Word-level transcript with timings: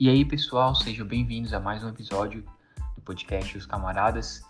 E 0.00 0.08
aí, 0.08 0.24
pessoal, 0.24 0.76
sejam 0.76 1.04
bem-vindos 1.04 1.52
a 1.52 1.58
mais 1.58 1.82
um 1.82 1.88
episódio 1.88 2.44
do 2.94 3.02
podcast 3.02 3.58
Os 3.58 3.66
Camaradas. 3.66 4.44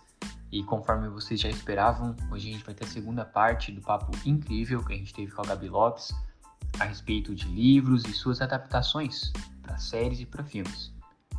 E 0.53 0.63
conforme 0.63 1.09
vocês 1.09 1.41
já 1.41 1.49
esperavam, 1.49 2.15
hoje 2.31 2.51
a 2.51 2.53
gente 2.53 2.65
vai 2.67 2.75
ter 2.75 2.85
a 2.85 2.87
segunda 2.87 3.25
parte 3.25 3.73
do 3.73 3.81
papo 3.81 4.13
incrível 4.27 4.85
que 4.85 4.93
a 4.93 4.97
gente 4.97 5.15
teve 5.15 5.33
com 5.33 5.41
a 5.41 5.47
Gabi 5.47 5.71
Lopes 5.71 6.13
a 6.79 6.85
respeito 6.85 7.35
de 7.35 7.49
livros 7.49 8.05
e 8.05 8.13
suas 8.13 8.43
adaptações 8.43 9.33
para 9.63 9.79
séries 9.79 10.21
e 10.21 10.27
para 10.27 10.45
filmes. 10.45 10.93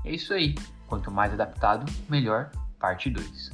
É 0.03 0.11
isso 0.11 0.33
aí. 0.33 0.55
Quanto 0.87 1.11
mais 1.11 1.31
adaptado, 1.31 1.85
melhor. 2.09 2.49
Parte 2.79 3.11
2. 3.11 3.51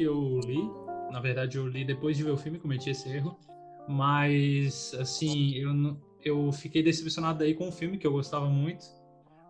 Que 0.00 0.04
eu 0.04 0.40
li, 0.46 0.66
na 1.12 1.20
verdade 1.20 1.58
eu 1.58 1.68
li 1.68 1.84
depois 1.84 2.16
de 2.16 2.24
ver 2.24 2.30
o 2.30 2.36
filme, 2.36 2.58
cometi 2.58 2.88
esse 2.88 3.06
erro, 3.10 3.38
mas 3.86 4.94
assim, 4.98 5.54
eu, 5.56 5.98
eu 6.24 6.50
fiquei 6.52 6.82
decepcionado 6.82 7.44
aí 7.44 7.54
com 7.54 7.68
o 7.68 7.72
filme, 7.72 7.98
que 7.98 8.06
eu 8.06 8.12
gostava 8.12 8.46
muito, 8.46 8.82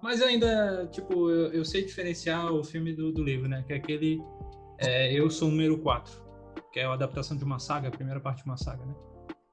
mas 0.03 0.21
ainda, 0.21 0.89
tipo, 0.91 1.31
eu, 1.31 1.53
eu 1.53 1.65
sei 1.65 1.85
diferenciar 1.85 2.53
o 2.53 2.65
filme 2.65 2.93
do, 2.93 3.13
do, 3.13 3.23
livro, 3.23 3.49
né, 3.49 3.63
que 3.65 3.73
é 3.73 3.77
aquele 3.77 4.21
é, 4.79 5.13
Eu 5.13 5.31
Sou 5.31 5.47
o 5.47 5.51
Número 5.53 5.79
4, 5.79 6.21
que 6.73 6.81
é 6.81 6.85
a 6.85 6.95
adaptação 6.95 7.37
de 7.37 7.45
uma 7.45 7.61
saga, 7.61 7.87
a 7.87 7.93
primeira 7.93 8.19
parte 8.19 8.43
de 8.43 8.47
uma 8.47 8.57
saga, 8.57 8.85
né? 8.85 8.95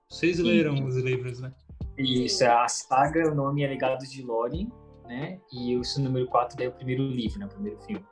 Vocês 0.09 0.39
leram 0.39 0.77
Sim. 0.77 0.83
os 0.85 0.95
livros, 0.95 1.39
né? 1.41 1.53
Isso, 1.95 2.43
a 2.43 2.67
saga, 2.67 3.31
o 3.31 3.35
nome 3.35 3.61
é 3.61 3.67
Legados 3.67 4.11
de 4.11 4.23
Lore, 4.23 4.67
né, 5.05 5.39
e 5.53 5.73
Eu 5.73 5.83
Sou 5.83 6.01
o 6.01 6.05
Número 6.05 6.25
4 6.25 6.63
é 6.63 6.67
o 6.67 6.71
primeiro 6.71 7.03
livro, 7.03 7.37
né, 7.37 7.45
o 7.45 7.49
primeiro 7.49 7.79
filme. 7.81 8.03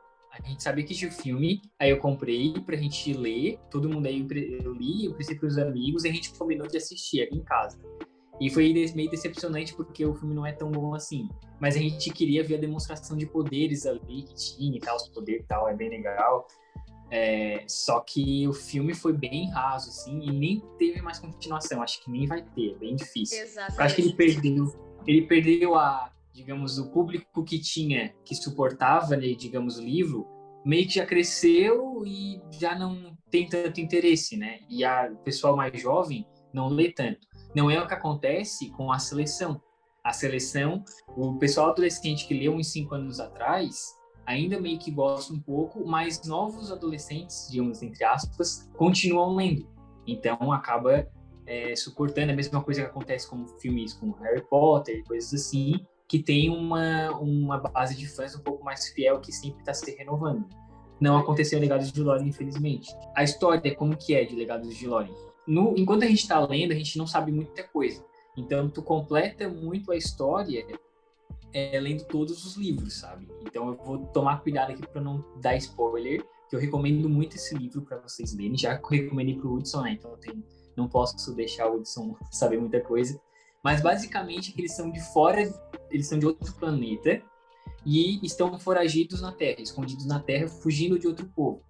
A 0.44 0.48
gente 0.48 0.62
sabia 0.62 0.84
que 0.84 0.94
tinha 0.94 1.10
o 1.10 1.14
filme, 1.14 1.62
aí 1.80 1.90
eu 1.90 1.98
comprei 1.98 2.54
pra 2.66 2.76
gente 2.76 3.14
ler, 3.14 3.58
todo 3.72 3.90
mundo 3.90 4.06
aí 4.06 4.20
eu 4.64 4.74
li, 4.74 5.06
eu 5.06 5.14
prestei 5.14 5.38
pros 5.38 5.58
amigos, 5.58 6.04
e 6.04 6.10
a 6.10 6.12
gente 6.12 6.34
combinou 6.34 6.68
de 6.68 6.76
assistir 6.76 7.22
aqui 7.22 7.38
em 7.38 7.44
casa. 7.44 7.80
E 8.40 8.50
foi 8.50 8.74
meio 8.94 9.10
decepcionante 9.10 9.74
porque 9.74 10.06
o 10.06 10.14
filme 10.14 10.36
não 10.36 10.46
é 10.46 10.52
tão 10.52 10.70
bom 10.70 10.94
assim. 10.94 11.30
Mas 11.58 11.78
a 11.78 11.80
gente 11.80 12.10
queria 12.10 12.44
ver 12.44 12.56
a 12.56 12.60
demonstração 12.60 13.16
de 13.16 13.26
poderes 13.26 13.86
ali 13.86 14.24
que 14.24 14.36
tinha 14.36 14.76
e 14.76 14.80
tal, 14.80 14.98
os 14.98 15.08
poderes 15.08 15.44
e 15.44 15.48
tal, 15.48 15.70
é 15.70 15.74
bem 15.74 15.90
legal. 15.90 16.46
É, 17.10 17.64
só 17.66 18.02
que 18.02 18.46
o 18.46 18.52
filme 18.52 18.94
foi 18.94 19.14
bem 19.14 19.50
raso, 19.52 19.90
assim, 19.90 20.20
e 20.22 20.32
nem 20.32 20.60
teve 20.78 21.02
mais 21.02 21.18
continuação. 21.18 21.82
Acho 21.82 22.04
que 22.04 22.12
nem 22.12 22.26
vai 22.26 22.42
ter, 22.42 22.74
é 22.74 22.76
bem 22.76 22.96
difícil. 22.96 23.42
Exatamente. 23.42 23.82
Acho 23.82 23.96
que 23.96 24.02
ele 24.02 24.14
perdeu, 24.14 25.02
ele 25.08 25.22
perdeu 25.22 25.76
a, 25.76 26.12
digamos, 26.36 26.78
o 26.78 26.92
público 26.92 27.44
que 27.46 27.58
tinha, 27.58 28.14
que 28.26 28.36
suportava, 28.36 29.16
né, 29.16 29.34
digamos, 29.34 29.78
o 29.78 29.82
livro, 29.82 30.28
meio 30.66 30.86
que 30.86 30.96
já 30.96 31.06
cresceu 31.06 32.04
e 32.06 32.42
já 32.52 32.78
não 32.78 33.18
tem 33.32 33.48
tanto 33.48 33.80
interesse, 33.80 34.36
né? 34.36 34.60
E 34.70 34.84
a, 34.84 35.10
o 35.12 35.18
pessoal 35.18 35.56
mais 35.56 35.82
jovem 35.82 36.28
não 36.54 36.68
lê 36.68 36.92
tanto. 36.92 37.26
Não 37.56 37.72
é 37.72 37.82
o 37.82 37.88
que 37.88 37.94
acontece 37.94 38.70
com 38.72 38.92
a 38.92 39.00
seleção. 39.00 39.62
A 40.04 40.12
seleção, 40.12 40.84
o 41.16 41.38
pessoal 41.38 41.70
adolescente 41.70 42.28
que 42.28 42.34
leu 42.34 42.54
uns 42.54 42.72
cinco 42.72 42.96
anos 42.96 43.20
atrás, 43.20 43.96
ainda 44.26 44.60
meio 44.60 44.78
que 44.78 44.92
gosta 44.92 45.34
um 45.34 45.40
pouco, 45.40 45.88
mas 45.88 46.22
novos 46.26 46.70
adolescentes, 46.72 47.48
digamos, 47.50 47.82
entre 47.82 48.04
aspas, 48.04 48.70
continuam 48.76 49.36
lendo. 49.36 49.68
Então 50.06 50.52
acaba 50.52 51.08
é, 51.46 51.76
suportando 51.76 52.34
a 52.34 52.36
mesma 52.36 52.62
coisa 52.62 52.82
que 52.82 52.88
acontece 52.88 53.30
com 53.30 53.48
filmes 53.60 53.94
como 53.94 54.14
Harry 54.18 54.46
Potter, 54.48 55.04
coisas 55.06 55.34
assim, 55.34 55.86
que 56.08 56.20
tem 56.20 56.50
uma, 56.50 57.12
uma 57.20 57.58
base 57.58 57.96
de 57.96 58.08
fãs 58.08 58.36
um 58.36 58.42
pouco 58.42 58.64
mais 58.64 58.88
fiel 58.90 59.20
que 59.20 59.32
sempre 59.32 59.60
está 59.60 59.74
se 59.74 59.96
renovando. 59.96 60.46
Não 61.00 61.18
aconteceu 61.18 61.58
em 61.58 61.62
Legados 61.62 61.92
de 61.92 62.02
Lore, 62.02 62.28
infelizmente. 62.28 62.96
A 63.16 63.24
história, 63.24 63.76
como 63.76 63.98
que 63.98 64.16
é 64.16 64.24
de 64.24 64.36
Legados 64.36 64.74
de 64.76 64.88
Lore? 64.88 65.12
No, 65.46 65.76
enquanto 65.78 66.04
a 66.04 66.08
gente 66.08 66.22
está 66.22 66.40
lendo, 66.40 66.72
a 66.72 66.76
gente 66.76 66.98
não 66.98 67.06
sabe 67.06 67.32
muita 67.32 67.64
coisa. 67.64 68.04
Então, 68.38 68.70
tu 68.70 68.82
completa 68.82 69.48
muito 69.50 69.92
a 69.92 69.98
história 69.98 70.66
é, 71.54 71.80
lendo 71.80 72.06
todos 72.06 72.46
os 72.46 72.56
livros, 72.56 73.00
sabe? 73.00 73.28
Então, 73.42 73.68
eu 73.70 73.76
vou 73.76 74.06
tomar 74.08 74.42
cuidado 74.42 74.72
aqui 74.72 74.88
para 74.88 75.02
não 75.02 75.24
dar 75.42 75.56
spoiler, 75.58 76.24
que 76.50 76.56
eu 76.56 76.60
recomendo 76.60 77.10
muito 77.10 77.36
esse 77.36 77.56
livro 77.56 77.82
para 77.82 77.98
vocês 77.98 78.34
lerem. 78.36 78.58
Já 78.58 78.80
recomendei 78.90 79.36
para 79.36 79.48
o 79.48 79.56
Hudson, 79.56 79.82
né? 79.82 79.92
Então, 79.92 80.18
não 80.76 80.88
posso 80.88 81.34
deixar 81.34 81.68
o 81.68 81.78
Hudson 81.78 82.16
saber 82.32 82.60
muita 82.60 82.82
coisa. 82.82 83.20
Mas 83.66 83.82
basicamente 83.82 84.54
eles 84.56 84.76
são 84.76 84.92
de 84.92 85.02
fora, 85.12 85.42
eles 85.90 86.08
são 86.08 86.20
de 86.20 86.26
outro 86.28 86.54
planeta 86.54 87.20
e 87.84 88.24
estão 88.24 88.60
foragidos 88.60 89.24
na 89.24 89.32
Terra, 89.32 89.60
escondidos 89.60 90.06
na 90.06 90.20
Terra, 90.20 90.48
fugindo 90.48 91.00
de 91.00 91.08
outro 91.08 91.26
povo 91.36 91.64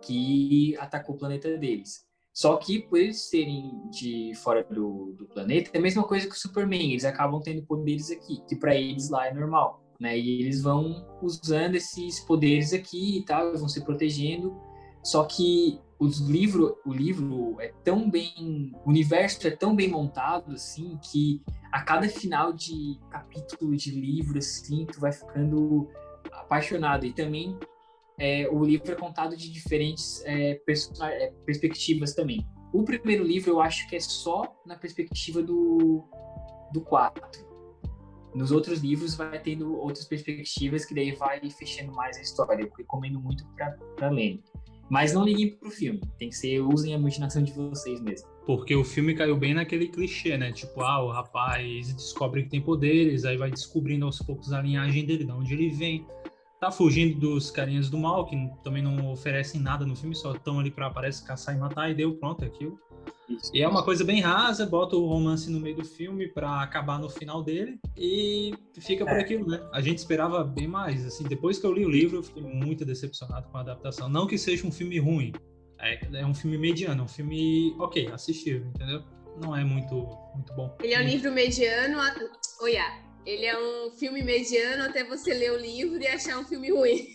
que 0.00 0.74
atacou 0.78 1.14
o 1.14 1.18
planeta 1.18 1.54
deles. 1.58 2.06
Só 2.32 2.56
que 2.56 2.78
por 2.88 2.98
eles 2.98 3.28
serem 3.28 3.78
de 3.90 4.32
fora 4.36 4.64
do, 4.64 5.12
do 5.18 5.26
planeta, 5.26 5.68
é 5.74 5.78
a 5.78 5.82
mesma 5.82 6.04
coisa 6.04 6.26
que 6.26 6.32
o 6.34 6.38
Superman, 6.38 6.92
eles 6.92 7.04
acabam 7.04 7.38
tendo 7.42 7.62
poderes 7.62 8.10
aqui, 8.10 8.42
que 8.48 8.56
para 8.56 8.74
eles 8.74 9.10
lá 9.10 9.26
é 9.26 9.34
normal, 9.34 9.84
né? 10.00 10.18
E 10.18 10.40
eles 10.40 10.62
vão 10.62 11.06
usando 11.20 11.74
esses 11.74 12.20
poderes 12.20 12.72
aqui 12.72 13.18
e 13.18 13.22
tal, 13.22 13.54
vão 13.54 13.68
se 13.68 13.84
protegendo. 13.84 14.58
Só 15.02 15.24
que 15.24 15.78
os 16.04 16.18
livro, 16.20 16.78
o 16.84 16.92
livro 16.92 17.56
é 17.60 17.72
tão 17.82 18.10
bem, 18.10 18.72
o 18.84 18.90
universo 18.90 19.46
é 19.46 19.50
tão 19.50 19.74
bem 19.74 19.88
montado 19.88 20.52
assim 20.52 20.98
que 21.02 21.42
a 21.72 21.82
cada 21.82 22.08
final 22.08 22.52
de 22.52 22.98
capítulo 23.10 23.74
de 23.74 23.90
livro 23.90 24.38
assim, 24.38 24.86
tu 24.86 25.00
vai 25.00 25.12
ficando 25.12 25.88
apaixonado 26.32 27.06
e 27.06 27.12
também 27.12 27.58
é, 28.18 28.48
o 28.48 28.62
livro 28.64 28.92
é 28.92 28.94
contado 28.94 29.36
de 29.36 29.50
diferentes 29.50 30.22
é, 30.24 30.52
é, 30.52 31.32
perspectivas 31.44 32.14
também. 32.14 32.46
O 32.72 32.84
primeiro 32.84 33.24
livro 33.24 33.52
eu 33.52 33.60
acho 33.60 33.88
que 33.88 33.96
é 33.96 34.00
só 34.00 34.54
na 34.66 34.76
perspectiva 34.76 35.42
do 35.42 36.04
do 36.72 36.80
4. 36.80 37.54
Nos 38.34 38.50
outros 38.50 38.80
livros 38.80 39.14
vai 39.14 39.40
tendo 39.40 39.76
outras 39.76 40.06
perspectivas 40.06 40.84
que 40.84 40.92
daí 40.92 41.12
vai 41.12 41.38
fechando 41.50 41.92
mais 41.92 42.16
a 42.16 42.20
história. 42.20 42.64
Eu 42.64 42.72
recomendo 42.76 43.20
muito 43.20 43.46
para 43.94 44.10
ler. 44.10 44.42
Mas 44.88 45.12
não 45.12 45.24
liguem 45.24 45.50
pro 45.50 45.70
filme. 45.70 46.00
Tem 46.18 46.28
que 46.28 46.36
ser, 46.36 46.60
usem 46.60 46.94
a 46.94 46.98
imaginação 46.98 47.42
de 47.42 47.52
vocês 47.52 48.00
mesmo. 48.00 48.28
Porque 48.46 48.74
o 48.74 48.84
filme 48.84 49.14
caiu 49.14 49.36
bem 49.36 49.54
naquele 49.54 49.88
clichê, 49.88 50.36
né? 50.36 50.52
Tipo, 50.52 50.82
ah, 50.82 51.02
o 51.02 51.10
rapaz 51.10 51.92
descobre 51.94 52.42
que 52.42 52.50
tem 52.50 52.60
poderes, 52.60 53.24
aí 53.24 53.36
vai 53.36 53.50
descobrindo 53.50 54.04
aos 54.04 54.18
poucos 54.18 54.52
a 54.52 54.60
linhagem 54.60 55.04
dele, 55.06 55.24
de 55.24 55.32
onde 55.32 55.54
ele 55.54 55.70
vem. 55.70 56.06
Tá 56.64 56.70
fugindo 56.70 57.20
dos 57.20 57.50
carinhas 57.50 57.90
do 57.90 57.98
mal, 57.98 58.24
que 58.24 58.50
também 58.62 58.82
não 58.82 59.12
oferecem 59.12 59.60
nada 59.60 59.84
no 59.84 59.94
filme, 59.94 60.14
só 60.14 60.32
estão 60.32 60.58
ali 60.58 60.70
para 60.70 60.86
aparecer, 60.86 61.22
caçar 61.26 61.54
e 61.54 61.58
matar, 61.58 61.90
e 61.90 61.94
deu, 61.94 62.14
pronto, 62.14 62.42
é 62.42 62.46
aquilo. 62.46 62.80
E 63.52 63.60
é 63.60 63.68
uma 63.68 63.84
coisa 63.84 64.02
bem 64.02 64.22
rasa, 64.22 64.64
bota 64.64 64.96
o 64.96 65.06
romance 65.06 65.50
no 65.50 65.60
meio 65.60 65.76
do 65.76 65.84
filme 65.84 66.26
para 66.26 66.62
acabar 66.62 66.98
no 66.98 67.10
final 67.10 67.42
dele 67.42 67.78
e 67.94 68.54
fica 68.80 69.04
por 69.04 69.12
é. 69.12 69.20
aquilo, 69.20 69.46
né? 69.46 69.60
A 69.74 69.82
gente 69.82 69.98
esperava 69.98 70.42
bem 70.42 70.66
mais, 70.66 71.04
assim, 71.04 71.24
depois 71.24 71.58
que 71.58 71.66
eu 71.66 71.72
li 71.74 71.84
o 71.84 71.90
livro, 71.90 72.16
eu 72.16 72.22
fiquei 72.22 72.42
muito 72.42 72.82
decepcionado 72.82 73.46
com 73.50 73.58
a 73.58 73.60
adaptação. 73.60 74.08
Não 74.08 74.26
que 74.26 74.38
seja 74.38 74.66
um 74.66 74.72
filme 74.72 74.98
ruim, 74.98 75.32
é, 75.78 76.20
é 76.20 76.24
um 76.24 76.32
filme 76.32 76.56
mediano, 76.56 77.02
é 77.02 77.04
um 77.04 77.08
filme, 77.08 77.76
ok, 77.78 78.10
assistível, 78.10 78.66
entendeu? 78.68 79.04
Não 79.38 79.54
é 79.54 79.62
muito, 79.62 79.96
muito 80.34 80.54
bom. 80.54 80.74
Ele 80.82 80.94
é 80.94 81.00
um 81.00 81.04
livro 81.04 81.30
mediano, 81.30 81.98
olha, 82.62 83.04
ele 83.26 83.44
é 83.44 83.58
um 83.58 83.90
filme 83.92 84.22
mediano 84.22 84.84
até 84.84 85.04
você 85.04 85.32
ler 85.32 85.52
o 85.52 85.56
livro 85.56 86.00
e 86.00 86.06
achar 86.06 86.38
um 86.38 86.44
filme 86.44 86.70
ruim. 86.70 87.06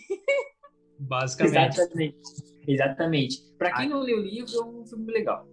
Basicamente. 0.98 1.78
Exatamente. 1.78 2.18
Exatamente. 2.66 3.42
Para 3.58 3.72
quem 3.72 3.88
não 3.88 4.00
leu 4.00 4.18
o 4.18 4.22
livro, 4.22 4.54
é 4.54 4.64
um 4.64 4.86
filme 4.86 5.12
legal. 5.12 5.46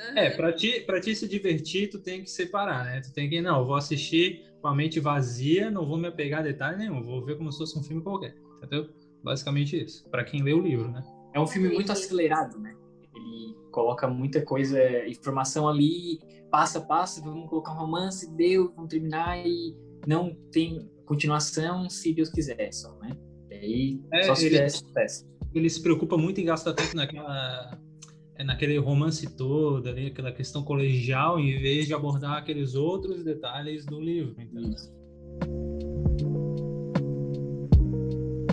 Uhum. 0.00 0.18
É, 0.18 0.30
pra 0.30 0.52
ti, 0.52 0.80
pra 0.80 1.00
ti 1.00 1.14
se 1.14 1.28
divertir, 1.28 1.88
tu 1.88 2.00
tem 2.00 2.22
que 2.22 2.30
separar, 2.30 2.84
né? 2.84 3.00
Tu 3.00 3.12
tem 3.12 3.28
que, 3.28 3.40
não, 3.40 3.60
eu 3.60 3.66
vou 3.66 3.76
assistir 3.76 4.42
com 4.60 4.68
a 4.68 4.74
mente 4.74 4.98
vazia, 4.98 5.70
não 5.70 5.86
vou 5.86 5.96
me 5.96 6.08
apegar 6.08 6.40
a 6.40 6.42
detalhe 6.42 6.78
nenhum, 6.78 7.02
vou 7.02 7.24
ver 7.24 7.36
como 7.36 7.52
se 7.52 7.58
fosse 7.58 7.78
um 7.78 7.82
filme 7.82 8.02
qualquer, 8.02 8.34
entendeu? 8.56 8.88
Basicamente 9.22 9.82
isso, 9.82 10.08
para 10.10 10.24
quem 10.24 10.42
lê 10.42 10.52
o 10.52 10.60
livro, 10.60 10.90
né? 10.90 11.04
É 11.32 11.40
um 11.40 11.46
filme 11.46 11.68
muito 11.68 11.92
acelerado, 11.92 12.58
né? 12.58 12.74
Ele 13.14 13.54
coloca 13.70 14.08
muita 14.08 14.42
coisa, 14.42 15.06
informação 15.06 15.68
ali, 15.68 16.18
passa, 16.50 16.80
passa, 16.80 17.20
vamos 17.20 17.48
colocar 17.48 17.72
um 17.72 17.78
romance, 17.78 18.28
deu, 18.34 18.72
vamos 18.74 18.90
terminar 18.90 19.38
e 19.46 19.76
não 20.06 20.34
tem 20.50 20.90
continuação 21.04 21.88
se 21.88 22.12
Deus 22.12 22.30
quiser 22.30 22.72
só, 22.72 22.96
né? 22.98 23.16
E 23.50 23.54
aí, 23.54 24.00
é, 24.12 24.22
só 24.24 24.34
se 24.34 24.46
ele, 24.46 24.68
sucesso. 24.68 25.26
Ele 25.54 25.70
se 25.70 25.82
preocupa 25.82 26.16
muito 26.16 26.40
em 26.40 26.44
gastar 26.44 26.72
tempo 26.72 26.96
naquela 26.96 27.78
é 28.36 28.42
naquele 28.42 28.76
romance 28.78 29.26
todo 29.36 29.88
ali, 29.88 30.08
aquela 30.08 30.32
questão 30.32 30.64
colegial, 30.64 31.38
em 31.38 31.56
vez 31.60 31.86
de 31.86 31.94
abordar 31.94 32.38
aqueles 32.38 32.74
outros 32.74 33.22
detalhes 33.22 33.86
do 33.86 34.00
livro. 34.00 34.34
Então. 34.38 34.74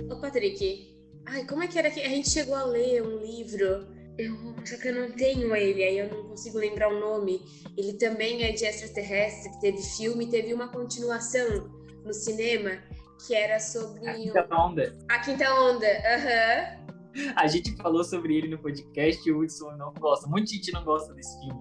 Ô, 0.09 0.21
Patrick, 0.21 0.95
ai, 1.25 1.45
como 1.47 1.63
é 1.63 1.67
que 1.67 1.79
era 1.79 1.89
que 1.89 1.99
a 1.99 2.09
gente 2.09 2.29
chegou 2.29 2.53
a 2.53 2.63
ler 2.63 3.01
um 3.01 3.17
livro? 3.25 3.87
Eu, 4.21 4.37
só 4.63 4.77
que 4.77 4.87
eu 4.89 4.93
não 4.93 5.11
tenho 5.15 5.55
ele, 5.55 5.83
aí 5.83 5.97
eu 5.97 6.07
não 6.07 6.29
consigo 6.29 6.59
lembrar 6.59 6.89
o 6.89 6.99
nome. 6.99 7.41
Ele 7.75 7.93
também 7.93 8.43
é 8.43 8.51
de 8.51 8.63
extraterrestre, 8.65 9.51
teve 9.59 9.81
filme, 9.81 10.27
teve 10.29 10.53
uma 10.53 10.67
continuação 10.67 11.71
no 12.05 12.13
cinema 12.13 12.77
que 13.25 13.33
era 13.33 13.59
sobre. 13.59 14.07
A 14.07 14.13
Quinta 14.13 14.47
Onda. 14.55 14.97
A 15.09 15.19
Quinta 15.19 15.51
Onda, 15.55 15.87
aham. 15.87 16.77
Uhum. 17.17 17.33
A 17.35 17.47
gente 17.47 17.75
falou 17.77 18.03
sobre 18.03 18.37
ele 18.37 18.47
no 18.47 18.59
podcast 18.59 19.27
e 19.27 19.31
o 19.31 19.39
Hudson 19.39 19.71
não 19.71 19.91
gosta. 19.93 20.29
Muita 20.29 20.51
gente 20.51 20.71
não 20.71 20.83
gosta 20.83 21.13
desse 21.15 21.39
filme. 21.39 21.59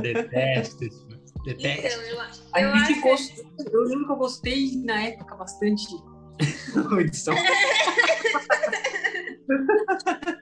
Detesto 0.00 0.82
esse 0.82 0.98
filme. 0.98 1.22
Detesto. 1.44 1.86
Então, 1.86 2.02
eu, 2.02 2.16
eu, 2.16 2.72
a 2.72 2.78
gente 2.84 3.00
gostou, 3.00 3.44
eu 3.70 3.82
lembro 3.82 4.06
que 4.06 4.12
eu 4.12 4.16
gostei 4.16 4.82
na 4.82 5.02
época 5.02 5.36
bastante. 5.36 5.86
Hudson. 6.74 7.34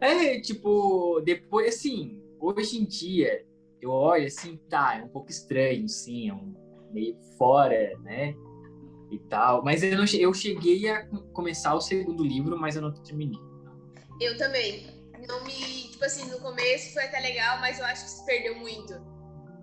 é, 0.00 0.40
tipo, 0.40 1.20
depois, 1.24 1.74
assim, 1.74 2.22
hoje 2.40 2.78
em 2.78 2.84
dia, 2.84 3.44
eu 3.80 3.90
olho 3.90 4.26
assim, 4.26 4.56
tá, 4.68 4.98
é 4.98 5.02
um 5.02 5.08
pouco 5.08 5.30
estranho, 5.30 5.88
sim, 5.88 6.30
é 6.30 6.34
um 6.34 6.54
meio 6.92 7.16
fora, 7.38 7.96
né? 8.00 8.34
E 9.10 9.18
tal. 9.28 9.62
Mas 9.62 9.82
eu, 9.82 9.96
não, 9.96 10.04
eu 10.04 10.34
cheguei 10.34 10.88
a 10.88 11.06
começar 11.32 11.74
o 11.74 11.80
segundo 11.80 12.24
livro, 12.24 12.58
mas 12.58 12.76
eu 12.76 12.82
não 12.82 12.92
terminei. 12.92 13.38
Eu 14.20 14.36
também. 14.36 14.86
Não 15.28 15.44
me. 15.44 15.88
Tipo 15.90 16.04
assim, 16.04 16.30
no 16.30 16.38
começo 16.40 16.92
foi 16.92 17.04
até 17.04 17.20
legal, 17.20 17.58
mas 17.60 17.78
eu 17.78 17.84
acho 17.84 18.04
que 18.04 18.10
se 18.10 18.26
perdeu 18.26 18.56
muito. 18.56 18.94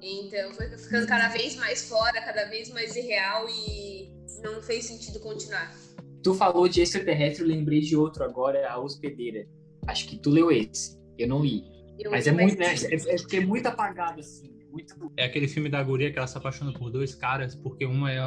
Então 0.01 0.53
foi 0.53 0.69
ficando 0.77 1.07
cada 1.07 1.29
vez 1.29 1.55
mais 1.55 1.87
fora, 1.87 2.21
cada 2.21 2.45
vez 2.45 2.69
mais 2.69 2.95
irreal 2.95 3.47
e 3.49 4.11
não 4.43 4.61
fez 4.61 4.85
sentido 4.85 5.19
continuar. 5.19 5.73
Tu 6.21 6.33
falou 6.33 6.67
de 6.67 6.81
extraterrestre, 6.81 7.43
eu 7.43 7.47
lembrei 7.47 7.79
de 7.81 7.95
outro 7.95 8.23
agora, 8.23 8.69
a 8.69 8.79
hospedeira. 8.79 9.47
Acho 9.87 10.07
que 10.07 10.17
tu 10.17 10.29
leu 10.29 10.51
esse. 10.51 10.97
Eu 11.17 11.27
não 11.27 11.43
li. 11.43 11.63
Eu 11.99 12.11
mas 12.11 12.27
é 12.27 12.31
muito, 12.31 12.57
né? 12.57 12.73
É, 12.73 12.95
é, 12.95 13.37
é, 13.37 13.45
muito 13.45 13.67
apagado, 13.67 14.19
assim. 14.19 14.51
Muito... 14.71 15.11
É 15.15 15.25
aquele 15.25 15.47
filme 15.47 15.69
da 15.69 15.81
guria 15.83 16.11
que 16.11 16.17
ela 16.17 16.27
se 16.27 16.37
apaixona 16.37 16.73
por 16.73 16.89
dois 16.91 17.13
caras, 17.13 17.55
porque 17.55 17.85
uma 17.85 18.11
é 18.11 18.19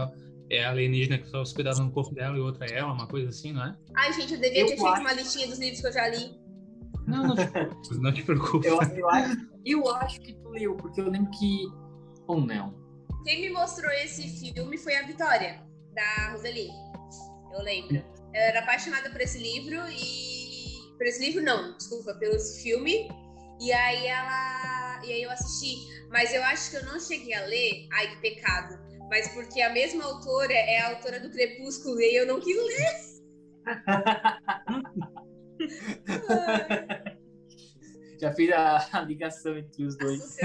é 0.50 0.64
a 0.64 0.70
alienígena 0.70 1.18
que 1.18 1.26
está 1.26 1.40
hospedada 1.40 1.82
no 1.82 1.90
corpo 1.90 2.14
dela 2.14 2.36
e 2.36 2.40
outra 2.40 2.66
é 2.66 2.78
ela, 2.78 2.92
uma 2.92 3.06
coisa 3.06 3.28
assim, 3.30 3.52
não 3.52 3.64
é? 3.64 3.76
Ai, 3.94 4.12
gente, 4.12 4.34
eu 4.34 4.40
devia 4.40 4.60
eu 4.60 4.66
ter 4.66 4.74
acho... 4.74 4.82
feito 4.82 5.00
uma 5.00 5.12
listinha 5.12 5.46
dos 5.48 5.58
livros 5.58 5.80
que 5.80 5.86
eu 5.86 5.92
já 5.92 6.08
li. 6.08 6.38
Não, 7.06 7.28
não 7.28 7.36
te 7.36 7.94
não 7.98 8.12
te 8.12 8.22
preocupes. 8.22 8.68
Eu, 8.68 8.80
eu, 8.96 9.10
acho, 9.10 9.48
eu 9.64 9.88
acho 9.96 10.20
que 10.20 10.34
tu 10.34 10.48
leu, 10.50 10.76
porque 10.76 11.00
eu 11.00 11.10
lembro 11.10 11.30
que. 11.32 11.66
Ou 12.26 12.40
não. 12.40 12.74
Quem 13.24 13.40
me 13.40 13.50
mostrou 13.50 13.90
esse 13.92 14.28
filme 14.28 14.76
foi 14.78 14.96
a 14.96 15.06
Vitória, 15.06 15.62
da 15.94 16.32
Roseli. 16.32 16.68
Eu 17.52 17.62
lembro. 17.62 17.96
Eu 17.96 18.04
era 18.32 18.60
apaixonada 18.60 19.08
por 19.10 19.20
esse 19.20 19.38
livro 19.38 19.76
e. 19.90 20.35
Por 20.96 21.06
esse 21.06 21.24
livro, 21.24 21.42
não, 21.42 21.76
desculpa, 21.76 22.14
pelo 22.14 22.38
filme. 22.38 23.08
E 23.60 23.72
aí 23.72 24.06
ela. 24.06 25.00
E 25.04 25.12
aí 25.12 25.22
eu 25.22 25.30
assisti. 25.30 25.76
Mas 26.10 26.32
eu 26.32 26.42
acho 26.44 26.70
que 26.70 26.76
eu 26.76 26.84
não 26.86 26.98
cheguei 26.98 27.34
a 27.34 27.44
ler. 27.44 27.88
Ai, 27.92 28.14
que 28.14 28.20
pecado 28.20 28.86
mas 29.08 29.32
porque 29.34 29.60
a 29.60 29.72
mesma 29.72 30.04
autora 30.04 30.52
é 30.52 30.80
a 30.80 30.90
autora 30.90 31.18
do 31.20 31.30
Crepúsculo 31.30 32.00
e 32.00 32.16
eu 32.16 32.26
não 32.26 32.40
quis 32.40 32.56
ler. 32.56 33.06
Já 38.20 38.32
fiz 38.32 38.50
a, 38.52 39.00
ligação 39.06 39.56
entre 39.56 39.84
os 39.84 39.96
dois. 39.96 40.36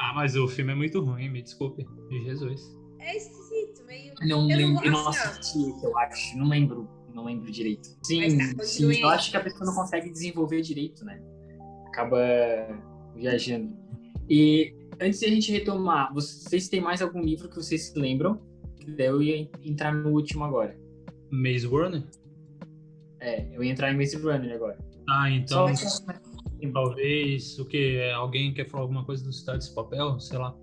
ah, 0.00 0.14
mas 0.14 0.34
o 0.36 0.48
filme 0.48 0.72
é 0.72 0.74
muito 0.74 1.02
ruim, 1.02 1.28
me 1.28 1.42
desculpe. 1.42 1.86
De 2.08 2.24
Jesus. 2.24 2.74
É 3.00 3.14
esquisito, 3.16 3.84
meio. 3.84 4.14
Não 4.22 4.50
eu 4.50 4.56
lembro, 4.56 4.90
não, 4.90 5.08
assisti, 5.08 5.74
eu 5.82 5.98
acho. 5.98 6.38
Não 6.38 6.48
lembro, 6.48 6.88
não 7.14 7.24
lembro 7.24 7.50
direito. 7.50 7.88
Sim, 8.02 8.54
tá, 8.56 8.64
sim, 8.64 8.92
eu 8.92 9.08
acho 9.08 9.30
que 9.30 9.36
a 9.36 9.40
pessoa 9.40 9.64
não 9.64 9.74
consegue 9.74 10.10
desenvolver 10.10 10.60
direito, 10.60 11.04
né? 11.04 11.22
Acaba 11.86 12.18
viajando. 13.14 13.74
E 14.28 14.74
antes 15.00 15.20
de 15.20 15.26
a 15.26 15.30
gente 15.30 15.52
retomar, 15.52 16.12
vocês 16.12 16.68
têm 16.68 16.80
mais 16.80 17.00
algum 17.00 17.20
livro 17.20 17.48
que 17.48 17.56
vocês 17.56 17.88
se 17.88 17.98
lembram? 17.98 18.40
Eu 18.98 19.22
ia 19.22 19.48
entrar 19.62 19.94
no 19.94 20.10
último 20.10 20.44
agora. 20.44 20.76
Maze 21.30 21.66
Runner? 21.66 22.02
É, 23.20 23.48
eu 23.54 23.62
ia 23.62 23.72
entrar 23.72 23.92
em 23.92 23.96
Maze 23.96 24.16
Runner 24.16 24.54
agora. 24.54 24.78
Ah, 25.08 25.30
então. 25.30 25.66
Talvez 26.72 27.58
o 27.58 27.66
que? 27.66 28.10
Alguém 28.12 28.52
quer 28.54 28.68
falar 28.68 28.84
alguma 28.84 29.04
coisa 29.04 29.22
do 29.24 29.32
Cidade 29.32 29.68
de 29.68 29.74
Papel? 29.74 30.18
Sei 30.18 30.38
lá. 30.38 30.56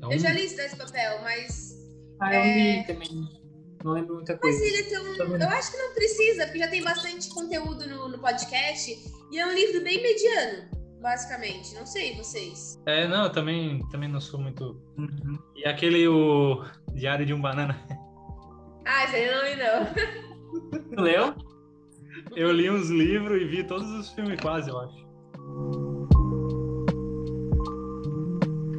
É 0.00 0.06
um... 0.06 0.12
Eu 0.12 0.18
já 0.18 0.32
li 0.32 0.48
Cidade 0.48 0.72
de 0.72 0.78
Papel, 0.78 1.20
mas. 1.22 1.74
Ah, 2.20 2.34
eu 2.34 2.40
é... 2.40 2.76
li 2.78 2.86
também. 2.86 3.41
Não 3.84 3.92
lembro 3.92 4.14
muita 4.16 4.36
coisa. 4.36 4.58
Mas 4.58 4.66
ele 4.66 4.76
é 4.78 4.90
tão. 4.90 5.36
Eu 5.36 5.48
acho 5.48 5.72
que 5.72 5.78
não 5.78 5.94
precisa, 5.94 6.44
porque 6.44 6.58
já 6.58 6.68
tem 6.68 6.82
bastante 6.82 7.28
conteúdo 7.30 7.86
no, 7.88 8.08
no 8.08 8.18
podcast. 8.18 8.96
E 9.30 9.38
é 9.38 9.46
um 9.46 9.52
livro 9.52 9.82
bem 9.82 10.02
mediano 10.02 10.82
basicamente. 11.02 11.74
Não 11.74 11.84
sei, 11.84 12.14
vocês. 12.16 12.80
É, 12.86 13.06
não, 13.08 13.24
eu 13.24 13.30
também, 13.30 13.84
também 13.90 14.08
não 14.08 14.20
sou 14.20 14.40
muito. 14.40 14.80
Uhum. 14.96 15.38
E 15.56 15.64
aquele, 15.66 16.06
o 16.06 16.64
Diário 16.94 17.26
de 17.26 17.34
um 17.34 17.40
Banana. 17.40 17.76
Ah, 18.84 19.04
esse 19.04 19.16
aí 19.16 19.26
eu 19.26 19.36
não 19.36 19.44
li, 19.44 19.56
não. 20.96 21.04
Leu? 21.04 21.34
Eu 22.34 22.52
li 22.52 22.70
uns 22.70 22.88
livros 22.88 23.40
e 23.40 23.44
vi 23.44 23.64
todos 23.64 23.88
os 23.90 24.10
filmes 24.10 24.40
quase, 24.40 24.70
eu 24.70 24.78
acho. 24.78 25.06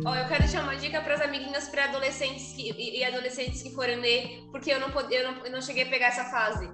Ó, 0.06 0.16
eu 0.16 0.28
quero 0.28 0.42
deixar 0.42 0.64
uma 0.64 0.76
dica 0.76 1.02
para 1.02 1.16
as 1.16 1.22
amiguinhas 1.22 1.68
pré-adolescentes 1.70 2.54
e, 2.58 3.00
e 3.00 3.04
adolescentes 3.04 3.62
que 3.62 3.72
forem 3.72 3.98
ler, 3.98 4.44
porque 4.52 4.72
eu 4.72 4.80
não, 4.80 4.92
pod, 4.92 5.14
eu 5.14 5.32
não, 5.32 5.46
eu 5.46 5.52
não 5.52 5.62
cheguei 5.62 5.84
a 5.84 5.90
pegar 5.90 6.08
essa 6.08 6.26
fase. 6.26 6.70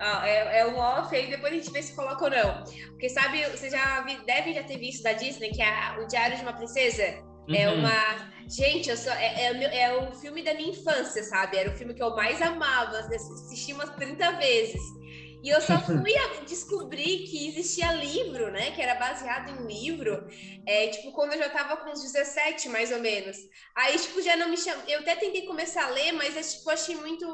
Ah, 0.00 0.28
é, 0.28 0.60
é 0.60 0.66
um 0.66 0.76
off, 0.76 1.14
aí 1.14 1.30
depois 1.30 1.52
a 1.52 1.56
gente 1.56 1.70
vê 1.70 1.82
se 1.82 1.94
coloca 1.94 2.24
ou 2.24 2.30
não. 2.30 2.64
Porque 2.90 3.08
sabe, 3.08 3.44
você 3.46 3.70
já 3.70 4.02
vi, 4.02 4.16
deve 4.26 4.52
já 4.52 4.62
ter 4.62 4.78
visto 4.78 5.02
da 5.02 5.12
Disney, 5.12 5.50
que 5.50 5.62
é 5.62 5.98
o 5.98 6.06
Diário 6.06 6.36
de 6.36 6.42
uma 6.42 6.52
Princesa. 6.52 7.02
É 7.02 7.22
uhum. 7.48 7.54
É 7.54 7.68
uma. 7.70 8.34
Gente, 8.48 8.90
eu 8.90 9.12
é, 9.12 9.44
é, 9.44 9.82
é, 9.82 9.94
o 9.96 10.12
filme 10.16 10.42
da 10.42 10.52
minha 10.54 10.70
infância, 10.70 11.22
sabe? 11.22 11.56
Era 11.56 11.70
o 11.70 11.76
filme 11.76 11.94
que 11.94 12.02
eu 12.02 12.14
mais 12.14 12.42
amava, 12.42 12.98
assisti 12.98 13.72
umas 13.72 13.90
30 13.90 14.32
vezes. 14.32 14.82
E 15.44 15.50
eu 15.50 15.60
só 15.60 15.78
fui 15.84 16.14
descobrir 16.46 17.28
que 17.28 17.48
existia 17.48 17.92
livro, 17.92 18.50
né? 18.50 18.70
Que 18.70 18.80
era 18.80 18.94
baseado 18.94 19.50
em 19.50 19.66
livro, 19.66 20.26
é, 20.66 20.88
tipo, 20.88 21.12
quando 21.12 21.34
eu 21.34 21.38
já 21.38 21.50
tava 21.50 21.76
com 21.76 21.90
uns 21.90 22.02
17, 22.02 22.70
mais 22.70 22.90
ou 22.90 22.98
menos. 22.98 23.36
Aí, 23.76 23.98
tipo, 23.98 24.22
já 24.22 24.36
não 24.36 24.48
me 24.48 24.56
chama. 24.56 24.82
Eu 24.88 25.00
até 25.00 25.14
tentei 25.16 25.42
começar 25.42 25.84
a 25.84 25.90
ler, 25.90 26.12
mas, 26.12 26.34
é, 26.34 26.40
tipo, 26.40 26.70
achei 26.70 26.96
muito 26.96 27.26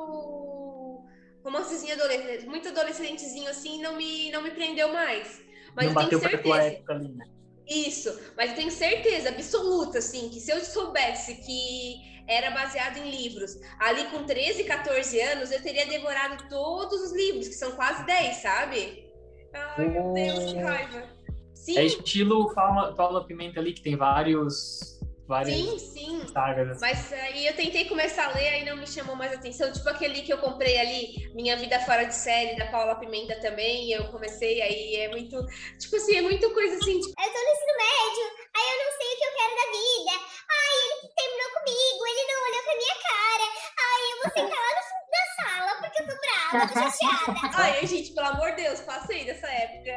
romancezinho 1.45 1.95
adolescente, 1.95 2.47
muito 2.47 2.69
adolescentezinho 2.69 3.49
assim, 3.49 3.81
não 3.81 3.97
me, 3.97 4.31
não 4.33 4.43
me 4.43 4.51
prendeu 4.51 4.93
mais. 4.93 5.41
Mas 5.77 5.93
não 5.93 6.03
eu 6.03 6.09
tenho 6.09 6.21
certeza. 6.21 6.63
Época 6.63 6.99
né? 6.99 7.25
Isso, 7.69 8.21
mas 8.37 8.51
eu 8.51 8.57
tenho 8.57 8.71
certeza 8.73 9.29
absoluta, 9.29 9.99
assim, 9.99 10.29
que 10.29 10.41
se 10.41 10.51
eu 10.51 10.61
soubesse 10.61 11.37
que 11.37 12.20
era 12.31 12.53
baseado 12.53 12.97
em 12.99 13.11
livros, 13.11 13.59
ali 13.81 14.05
com 14.05 14.23
13, 14.23 14.63
14 14.63 15.21
anos, 15.21 15.51
eu 15.51 15.61
teria 15.61 15.85
devorado 15.87 16.49
todos 16.49 17.03
os 17.03 17.13
livros, 17.13 17.49
que 17.49 17.55
são 17.55 17.73
quase 17.73 18.07
10, 18.07 18.37
sabe? 18.37 19.05
Ai, 19.53 19.89
meu 19.89 20.13
Deus, 20.13 20.53
que 20.53 20.59
raiva. 20.61 21.09
Sim. 21.53 21.77
É 21.77 21.85
estilo 21.85 22.55
Paula, 22.55 22.95
Paula 22.95 23.27
Pimenta 23.27 23.59
ali, 23.59 23.73
que 23.73 23.83
tem 23.83 23.97
vários 23.97 25.00
várias 25.31 25.57
sim, 25.57 25.79
sim. 25.79 26.27
sagas. 26.33 26.71
Assim. 26.71 26.81
Mas 26.81 27.13
aí 27.13 27.47
eu 27.47 27.55
tentei 27.55 27.85
começar 27.85 28.27
a 28.27 28.35
ler, 28.35 28.49
aí 28.49 28.65
não 28.65 28.77
me 28.77 28.87
chamou 28.87 29.15
mais 29.15 29.33
atenção. 29.33 29.73
Tipo 29.73 29.89
aquele 29.89 30.23
que 30.23 30.33
eu 30.33 30.39
comprei 30.39 30.77
ali, 30.77 31.31
Minha 31.35 31.57
Vida 31.57 31.79
Fora 31.81 32.05
de 32.05 32.15
Série, 32.15 32.59
da 32.59 32.67
Paula 32.67 32.97
Pimenta 32.97 33.41
também. 33.41 33.93
Eu 33.93 34.09
comecei, 34.09 34.61
aí 34.61 34.97
é 34.97 35.09
muito. 35.09 35.41
Tipo 35.79 35.97
assim, 35.97 36.17
é 36.17 36.23
muita 36.23 36.51
coisa 36.51 36.75
assim. 36.75 36.99
Tipo... 36.99 37.15
Eu 37.17 37.33
tô 37.33 37.39
no 37.39 37.53
ensino 37.55 37.75
médio, 37.79 38.27
aí 38.57 38.67
eu 38.73 38.79
não 38.85 38.91
sei 38.99 39.07
o 39.07 39.17
que 39.17 39.25
eu 39.25 39.33
quero 39.39 39.55
da 39.55 39.67
vida. 39.71 40.15
Ai, 40.51 40.75
ele 40.83 40.99
terminou 41.15 41.51
comigo, 41.55 42.01
ele 42.11 42.25
não 42.27 42.39
olhou 42.51 42.63
pra 42.67 42.75
minha 42.77 42.97
cara. 43.09 43.47
Ai, 43.87 44.03
eu 44.11 44.17
vou 44.21 44.29
sentar 44.35 44.61
lá 44.61 44.73
no 44.77 44.83
fundo 44.91 45.09
da 45.15 45.25
sala 45.39 45.71
porque 45.81 45.99
eu 46.03 46.07
tô 46.11 46.15
brava, 46.21 46.67
tô 46.67 46.75
chateada. 46.75 47.55
Ai, 47.55 47.87
gente, 47.87 48.11
pelo 48.13 48.27
amor 48.27 48.51
de 48.51 48.63
Deus, 48.63 48.81
passei 48.81 49.25
dessa 49.25 49.47
época. 49.47 49.95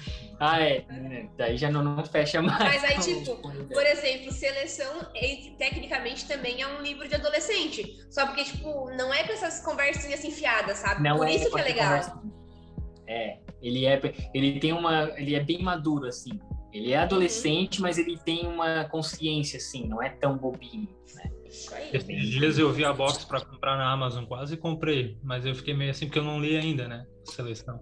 Ah, 0.40 0.58
é. 0.58 0.86
Daí 1.36 1.58
já 1.58 1.70
não, 1.70 1.84
não 1.84 2.02
fecha 2.02 2.40
mais. 2.40 2.58
Mas 2.58 2.82
aí, 2.82 2.98
tipo, 3.04 3.36
por 3.36 3.86
exemplo, 3.86 4.32
Seleção, 4.32 5.06
tecnicamente 5.58 6.26
também 6.26 6.62
é 6.62 6.66
um 6.66 6.80
livro 6.80 7.06
de 7.06 7.14
adolescente. 7.14 8.02
Só 8.10 8.26
porque, 8.26 8.44
tipo, 8.44 8.90
não 8.96 9.12
é 9.12 9.22
com 9.22 9.34
essas 9.34 9.62
conversinhas 9.62 10.18
assim 10.18 10.30
fiadas, 10.30 10.78
sabe? 10.78 11.02
Não 11.02 11.18
por 11.18 11.28
é 11.28 11.34
isso 11.34 11.50
que 11.50 11.60
é 11.60 11.62
legal. 11.62 11.88
Conversa. 11.88 12.22
É, 13.06 13.38
ele 13.60 13.84
é, 13.84 14.00
ele 14.32 14.58
tem 14.58 14.72
uma, 14.72 15.10
ele 15.18 15.34
é 15.34 15.40
bem 15.40 15.62
maduro, 15.62 16.06
assim. 16.06 16.40
Ele 16.72 16.92
é 16.92 16.98
adolescente, 16.98 17.78
uhum. 17.78 17.82
mas 17.82 17.98
ele 17.98 18.16
tem 18.16 18.46
uma 18.46 18.84
consciência, 18.84 19.58
assim, 19.58 19.86
não 19.86 20.02
é 20.02 20.08
tão 20.08 20.38
bobinho, 20.38 20.88
né? 21.16 21.30
Esses 21.92 22.28
dias 22.28 22.58
eu 22.58 22.72
vi 22.72 22.84
a 22.84 22.92
box 22.92 23.24
para 23.24 23.44
comprar 23.44 23.76
na 23.76 23.92
Amazon, 23.92 24.24
quase 24.24 24.56
comprei, 24.56 25.18
mas 25.22 25.44
eu 25.44 25.54
fiquei 25.54 25.74
meio 25.74 25.90
assim 25.90 26.06
porque 26.06 26.20
eu 26.20 26.24
não 26.24 26.40
li 26.40 26.56
ainda, 26.56 26.86
né? 26.86 27.04
Seleção. 27.24 27.80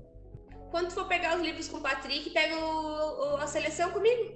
Quando 0.71 0.91
for 0.91 1.07
pegar 1.07 1.37
os 1.37 1.43
livros 1.43 1.69
com 1.69 1.79
o 1.79 1.83
Patrick, 1.83 2.31
pega 2.31 2.57
o, 2.57 3.35
o, 3.35 3.37
a 3.37 3.47
seleção 3.47 3.91
comigo. 3.91 4.35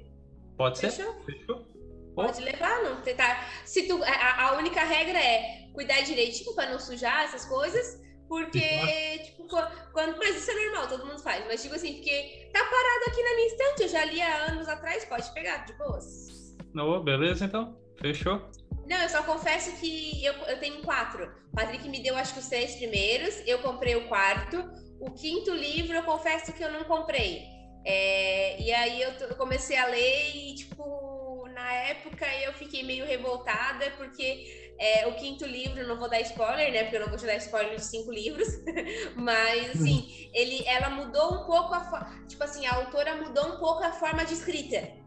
Pode 0.56 0.78
ser? 0.78 0.90
Fechou? 0.90 1.66
Pode 2.14 2.40
levar, 2.42 2.82
não. 2.82 3.00
Tentar. 3.00 3.48
Se 3.64 3.86
tu, 3.86 4.02
a, 4.02 4.48
a 4.48 4.56
única 4.56 4.82
regra 4.82 5.18
é 5.18 5.68
cuidar 5.72 6.00
direitinho 6.02 6.54
para 6.54 6.70
não 6.70 6.78
sujar 6.78 7.24
essas 7.24 7.44
coisas. 7.44 8.00
Porque, 8.28 9.18
tipo, 9.24 9.46
quando. 9.92 10.16
Mas 10.16 10.36
isso 10.36 10.50
é 10.50 10.54
normal, 10.54 10.88
todo 10.88 11.06
mundo 11.06 11.18
faz. 11.20 11.44
Mas, 11.46 11.62
tipo 11.62 11.74
assim, 11.74 11.94
porque 11.94 12.48
tá 12.52 12.60
parado 12.60 13.04
aqui 13.08 13.22
na 13.22 13.34
minha 13.34 13.46
estante, 13.46 13.82
eu 13.82 13.88
já 13.88 14.04
li 14.06 14.22
há 14.22 14.44
anos 14.46 14.68
atrás, 14.68 15.04
pode 15.04 15.30
pegar, 15.34 15.66
de 15.66 15.74
boas. 15.74 16.56
Não, 16.72 17.02
beleza 17.04 17.44
então. 17.44 17.78
Fechou. 18.00 18.50
Não, 18.86 18.96
eu 19.02 19.08
só 19.08 19.22
confesso 19.22 19.76
que 19.76 20.24
eu, 20.24 20.32
eu 20.32 20.58
tenho 20.58 20.82
quatro. 20.82 21.30
O 21.52 21.56
Patrick 21.56 21.86
me 21.88 22.02
deu, 22.02 22.16
acho 22.16 22.32
que 22.32 22.40
os 22.40 22.48
três 22.48 22.76
primeiros. 22.76 23.42
Eu 23.46 23.58
comprei 23.58 23.96
o 23.96 24.08
quarto. 24.08 24.56
O 25.02 25.10
quinto 25.10 25.50
livro, 25.50 25.96
eu 25.96 26.04
confesso 26.04 26.52
que 26.52 26.62
eu 26.62 26.70
não 26.70 26.84
comprei. 26.84 27.42
É, 27.84 28.62
e 28.62 28.72
aí 28.72 29.02
eu, 29.02 29.36
comecei 29.36 29.76
a 29.76 29.86
ler 29.86 30.30
e, 30.32 30.54
tipo, 30.54 31.48
na 31.52 31.72
época 31.72 32.24
eu 32.36 32.52
fiquei 32.52 32.84
meio 32.84 33.04
revoltada, 33.04 33.90
porque 33.96 34.72
é, 34.78 35.04
o 35.08 35.16
quinto 35.16 35.44
livro, 35.44 35.84
não 35.88 35.98
vou 35.98 36.08
dar 36.08 36.20
spoiler, 36.20 36.70
né? 36.70 36.84
Porque 36.84 36.98
eu 36.98 37.00
não 37.00 37.08
vou 37.08 37.18
te 37.18 37.26
dar 37.26 37.34
spoiler 37.34 37.74
de 37.74 37.84
cinco 37.84 38.12
livros, 38.12 38.46
mas 39.16 39.70
assim, 39.70 40.30
ele, 40.32 40.64
ela 40.68 40.88
mudou 40.90 41.34
um 41.34 41.46
pouco 41.46 41.74
a 41.74 42.24
tipo 42.28 42.44
assim, 42.44 42.64
a 42.64 42.76
autora 42.76 43.16
mudou 43.16 43.56
um 43.56 43.58
pouco 43.58 43.82
a 43.82 43.90
forma 43.90 44.24
de 44.24 44.34
escrita 44.34 45.01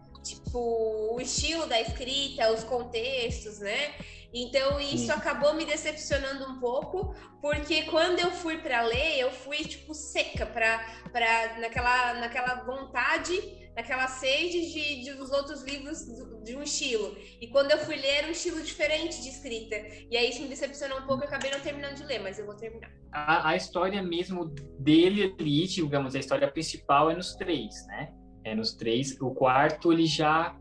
tipo, 0.55 1.13
o 1.13 1.19
estilo 1.19 1.65
da 1.65 1.79
escrita, 1.81 2.51
os 2.53 2.63
contextos, 2.63 3.59
né? 3.59 3.93
Então 4.33 4.79
isso 4.79 5.05
Sim. 5.05 5.11
acabou 5.11 5.53
me 5.53 5.65
decepcionando 5.65 6.45
um 6.49 6.59
pouco, 6.59 7.15
porque 7.41 7.83
quando 7.83 8.19
eu 8.19 8.31
fui 8.31 8.57
para 8.57 8.81
ler, 8.81 9.19
eu 9.19 9.31
fui 9.31 9.57
tipo 9.59 9.93
seca 9.93 10.45
para 10.45 10.79
para 11.11 11.59
naquela 11.59 12.13
naquela 12.15 12.63
vontade, 12.63 13.33
naquela 13.75 14.07
sede 14.07 14.73
de, 14.73 15.03
de 15.03 15.11
os 15.11 15.31
outros 15.31 15.63
livros 15.63 16.05
de 16.43 16.55
um 16.55 16.63
estilo. 16.63 17.15
E 17.39 17.47
quando 17.47 17.71
eu 17.71 17.77
fui 17.77 17.95
ler, 17.95 18.17
era 18.17 18.27
um 18.27 18.31
estilo 18.31 18.61
diferente 18.61 19.21
de 19.21 19.29
escrita. 19.29 19.77
E 20.11 20.17
aí 20.17 20.29
isso 20.29 20.41
me 20.41 20.49
decepcionou 20.49 20.99
um 20.99 21.07
pouco, 21.07 21.23
eu 21.23 21.27
acabei 21.27 21.51
não 21.51 21.61
terminando 21.61 21.95
de 21.95 22.03
ler, 22.03 22.19
mas 22.19 22.37
eu 22.37 22.45
vou 22.45 22.55
terminar. 22.55 22.91
A, 23.13 23.51
a 23.51 23.55
história 23.55 24.03
mesmo 24.03 24.53
dele 24.79 25.33
ali, 25.39 25.65
digamos, 25.65 26.13
a 26.13 26.19
história 26.19 26.51
principal 26.51 27.09
é 27.09 27.15
nos 27.15 27.35
três, 27.35 27.87
né? 27.87 28.13
É 28.45 28.53
nos 28.53 28.73
três. 28.73 29.19
O 29.19 29.31
quarto 29.31 29.91
ele 29.91 30.05
já 30.05 30.55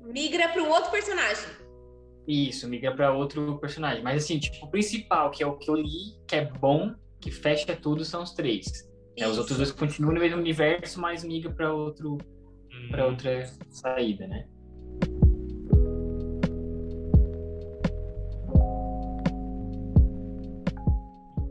migra 0.00 0.48
para 0.48 0.62
um 0.62 0.70
outro 0.70 0.90
personagem. 0.90 1.44
Isso, 2.26 2.66
migra 2.66 2.94
para 2.94 3.12
outro 3.12 3.58
personagem. 3.58 4.02
Mas 4.02 4.24
assim, 4.24 4.38
tipo, 4.38 4.64
o 4.64 4.70
principal, 4.70 5.30
que 5.30 5.42
é 5.42 5.46
o 5.46 5.56
que 5.56 5.70
eu 5.70 5.74
li, 5.74 6.16
que 6.26 6.36
é 6.36 6.44
bom, 6.44 6.94
que 7.20 7.30
fecha 7.30 7.76
tudo, 7.76 8.02
são 8.02 8.22
os 8.22 8.32
três. 8.32 8.90
É, 9.16 9.28
os 9.28 9.36
outros 9.36 9.58
dois 9.58 9.70
continuam 9.70 10.14
no 10.14 10.20
mesmo 10.20 10.38
universo, 10.38 10.98
mas 10.98 11.22
migra 11.22 11.52
para 11.52 11.70
outro 11.70 12.14
hum. 12.14 12.88
para 12.90 13.06
outra 13.06 13.44
saída, 13.68 14.26
né? 14.26 14.46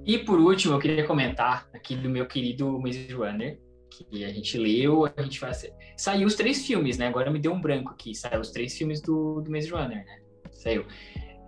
E 0.03 0.17
por 0.17 0.39
último, 0.39 0.73
eu 0.73 0.79
queria 0.79 1.05
comentar 1.05 1.69
aqui 1.71 1.95
do 1.95 2.09
meu 2.09 2.25
querido 2.25 2.79
Maze 2.79 3.13
Runner, 3.13 3.59
que 3.91 4.23
a 4.23 4.29
gente 4.29 4.57
leu, 4.57 5.05
a 5.05 5.21
gente 5.21 5.39
vai. 5.39 5.51
Saiu 5.97 6.25
os 6.25 6.35
três 6.35 6.65
filmes, 6.65 6.97
né? 6.97 7.07
Agora 7.07 7.29
me 7.29 7.39
deu 7.39 7.51
um 7.51 7.59
branco 7.59 7.91
aqui. 7.91 8.15
Saiu 8.15 8.39
os 8.39 8.51
três 8.51 8.77
filmes 8.77 9.01
do, 9.01 9.41
do 9.41 9.51
Maze 9.51 9.69
Runner, 9.69 10.05
né? 10.05 10.19
Saiu. 10.51 10.85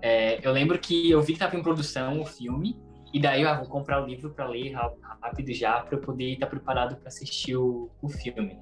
É, 0.01 0.45
eu 0.45 0.51
lembro 0.51 0.77
que 0.77 1.09
eu 1.09 1.21
vi 1.21 1.27
que 1.27 1.33
estava 1.33 1.55
em 1.55 1.63
produção 1.63 2.19
o 2.19 2.25
filme, 2.25 2.77
e 3.13 3.19
daí 3.19 3.43
eu 3.43 3.50
ah, 3.50 3.55
vou 3.59 3.67
comprar 3.67 4.03
o 4.03 4.05
livro 4.05 4.31
para 4.31 4.47
ler 4.47 4.73
rápido 4.73 5.53
já, 5.53 5.79
para 5.79 5.95
eu 5.95 6.01
poder 6.01 6.33
estar 6.33 6.47
preparado 6.47 6.97
para 6.97 7.07
assistir 7.07 7.55
o, 7.55 7.89
o 8.01 8.09
filme. 8.09 8.59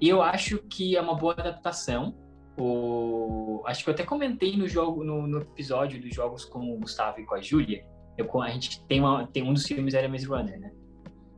E 0.00 0.08
eu 0.08 0.22
acho 0.22 0.58
que 0.58 0.96
é 0.96 1.00
uma 1.00 1.14
boa 1.14 1.32
adaptação. 1.32 2.14
O... 2.56 3.62
Acho 3.66 3.82
que 3.82 3.90
eu 3.90 3.94
até 3.94 4.04
comentei 4.04 4.56
no 4.56 4.68
jogo, 4.68 5.02
no, 5.02 5.26
no 5.26 5.40
episódio 5.40 6.00
dos 6.00 6.14
jogos 6.14 6.44
com 6.44 6.72
o 6.72 6.78
Gustavo 6.78 7.20
e 7.20 7.24
com 7.24 7.34
a 7.34 7.40
Júlia. 7.40 7.84
A 8.16 8.50
gente 8.50 8.84
tem, 8.86 9.00
uma, 9.00 9.26
tem 9.26 9.42
um 9.42 9.52
dos 9.52 9.66
filmes 9.66 9.94
era 9.94 10.08
Maze 10.08 10.26
Runner, 10.26 10.60
né? 10.60 10.70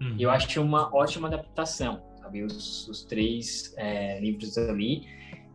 Uhum. 0.01 0.17
Eu 0.19 0.31
acho 0.31 0.61
uma 0.61 0.95
ótima 0.95 1.29
adaptação, 1.29 2.03
sabe? 2.21 2.43
Os, 2.43 2.89
os 2.89 3.05
três 3.05 3.75
é, 3.77 4.21
livros 4.21 4.57
ali 4.59 5.07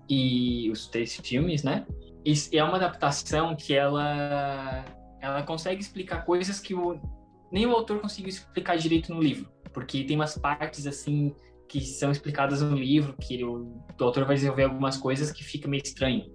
e 0.09 0.69
os 0.71 0.87
três 0.87 1.15
filmes, 1.15 1.63
né? 1.63 1.85
E 2.25 2.33
é 2.57 2.63
uma 2.63 2.77
adaptação 2.77 3.55
que 3.55 3.73
ela 3.73 4.85
ela 5.21 5.43
consegue 5.43 5.79
explicar 5.79 6.25
coisas 6.25 6.59
que 6.59 6.73
o, 6.73 6.99
nem 7.51 7.65
o 7.67 7.71
autor 7.71 7.99
conseguiu 7.99 8.29
explicar 8.29 8.75
direito 8.75 9.13
no 9.13 9.21
livro, 9.21 9.47
porque 9.71 10.03
tem 10.03 10.15
umas 10.15 10.35
partes 10.35 10.87
assim 10.87 11.35
que 11.69 11.79
são 11.79 12.11
explicadas 12.11 12.61
no 12.61 12.75
livro 12.75 13.15
que 13.21 13.43
o, 13.43 13.83
o 13.99 14.03
autor 14.03 14.25
vai 14.25 14.35
desenvolver 14.35 14.63
algumas 14.63 14.97
coisas 14.97 15.31
que 15.31 15.43
fica 15.43 15.69
meio 15.69 15.83
estranho. 15.83 16.25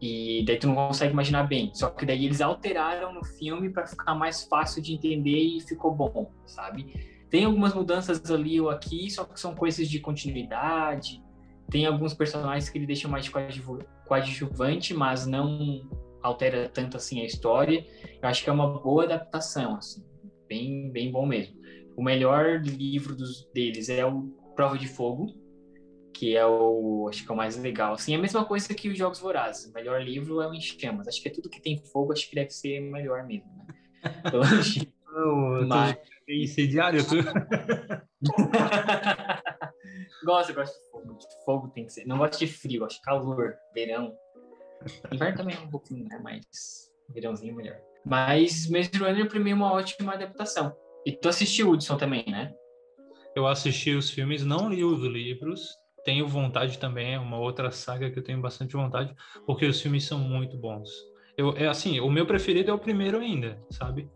E 0.00 0.44
daí 0.46 0.58
tu 0.58 0.66
não 0.68 0.74
consegue 0.74 1.12
imaginar 1.12 1.44
bem. 1.44 1.72
Só 1.74 1.90
que 1.90 2.04
daí 2.04 2.26
eles 2.26 2.40
alteraram 2.40 3.12
no 3.12 3.24
filme 3.24 3.70
para 3.70 3.86
ficar 3.86 4.14
mais 4.14 4.44
fácil 4.44 4.82
de 4.82 4.92
entender 4.92 5.38
e 5.38 5.60
ficou 5.60 5.92
bom, 5.94 6.30
sabe? 6.46 7.17
Tem 7.30 7.44
algumas 7.44 7.74
mudanças 7.74 8.30
ali 8.30 8.60
ou 8.60 8.70
aqui, 8.70 9.10
só 9.10 9.24
que 9.24 9.38
são 9.38 9.54
coisas 9.54 9.88
de 9.88 10.00
continuidade. 10.00 11.22
Tem 11.70 11.84
alguns 11.84 12.14
personagens 12.14 12.68
que 12.70 12.78
ele 12.78 12.86
deixa 12.86 13.06
mais 13.06 13.30
coadjuvante, 14.06 14.94
mas 14.94 15.26
não 15.26 15.88
altera 16.22 16.68
tanto 16.68 16.96
assim 16.96 17.20
a 17.20 17.24
história. 17.24 17.86
Eu 18.20 18.28
acho 18.28 18.42
que 18.42 18.50
é 18.50 18.52
uma 18.52 18.80
boa 18.80 19.04
adaptação, 19.04 19.76
assim, 19.76 20.02
bem, 20.48 20.90
bem 20.90 21.12
bom 21.12 21.26
mesmo. 21.26 21.58
O 21.96 22.02
melhor 22.02 22.62
livro 22.62 23.14
dos, 23.14 23.48
deles 23.52 23.88
é 23.88 24.06
o 24.06 24.22
Prova 24.56 24.78
de 24.78 24.88
Fogo, 24.88 25.26
que 26.14 26.36
é 26.36 26.46
o 26.46 27.06
acho 27.08 27.24
que 27.24 27.30
é 27.30 27.34
o 27.34 27.36
mais 27.36 27.56
legal. 27.56 27.94
Assim, 27.94 28.14
é 28.14 28.16
a 28.16 28.20
mesma 28.20 28.44
coisa 28.44 28.72
que 28.72 28.88
os 28.88 28.96
Jogos 28.96 29.20
Vorazes. 29.20 29.70
O 29.70 29.74
melhor 29.74 30.02
livro 30.02 30.40
é 30.40 30.48
o 30.48 30.54
Em 30.54 30.60
Chamas. 30.60 31.06
Acho 31.06 31.22
que 31.22 31.28
é 31.28 31.32
tudo 31.32 31.50
que 31.50 31.60
tem 31.60 31.78
fogo, 31.92 32.12
acho 32.12 32.28
que 32.28 32.34
deve 32.34 32.50
ser 32.50 32.80
melhor 32.80 33.26
mesmo. 33.26 33.50
Né? 33.56 33.66
Então, 35.18 35.66
Mas... 35.66 35.96
Incendiário, 36.28 37.02
tu? 37.06 37.16
gosto, 40.24 40.52
gosto 40.52 40.74
de 40.74 40.90
fogo. 40.90 41.14
De 41.14 41.44
fogo 41.44 41.68
tem 41.68 41.86
que 41.86 41.92
ser. 41.92 42.06
Não 42.06 42.18
gosto 42.18 42.38
de 42.38 42.46
frio, 42.46 42.80
gosto 42.80 42.96
de 42.96 43.02
calor, 43.02 43.54
verão. 43.74 44.14
Inverno 45.10 45.36
também 45.36 45.56
é 45.56 45.60
um 45.60 45.70
pouquinho, 45.70 46.04
né? 46.04 46.20
Mas 46.22 46.92
verãozinho 47.08 47.52
é 47.52 47.56
melhor. 47.56 47.80
Mas 48.04 48.68
Maze 48.68 48.90
Runner, 48.96 49.28
pra 49.28 49.40
mim, 49.40 49.50
é 49.50 49.54
uma 49.54 49.72
ótima 49.72 50.14
adaptação. 50.14 50.74
E 51.04 51.12
tu 51.12 51.28
assistiu 51.28 51.70
Hudson 51.70 51.96
também, 51.96 52.24
né? 52.26 52.52
Eu 53.34 53.46
assisti 53.46 53.94
os 53.94 54.10
filmes, 54.10 54.44
não 54.44 54.68
li 54.68 54.84
os 54.84 55.00
livros. 55.00 55.68
Tenho 56.04 56.26
vontade 56.26 56.78
também, 56.78 57.14
é 57.14 57.18
uma 57.18 57.38
outra 57.38 57.70
saga 57.70 58.10
que 58.10 58.18
eu 58.18 58.22
tenho 58.22 58.40
bastante 58.40 58.74
vontade, 58.74 59.14
porque 59.44 59.66
os 59.66 59.80
filmes 59.80 60.04
são 60.04 60.18
muito 60.18 60.56
bons. 60.56 60.88
Eu, 61.36 61.56
é 61.56 61.68
assim, 61.68 62.00
o 62.00 62.10
meu 62.10 62.26
preferido 62.26 62.70
é 62.70 62.74
o 62.74 62.78
primeiro 62.78 63.18
ainda, 63.18 63.62
sabe? 63.70 64.10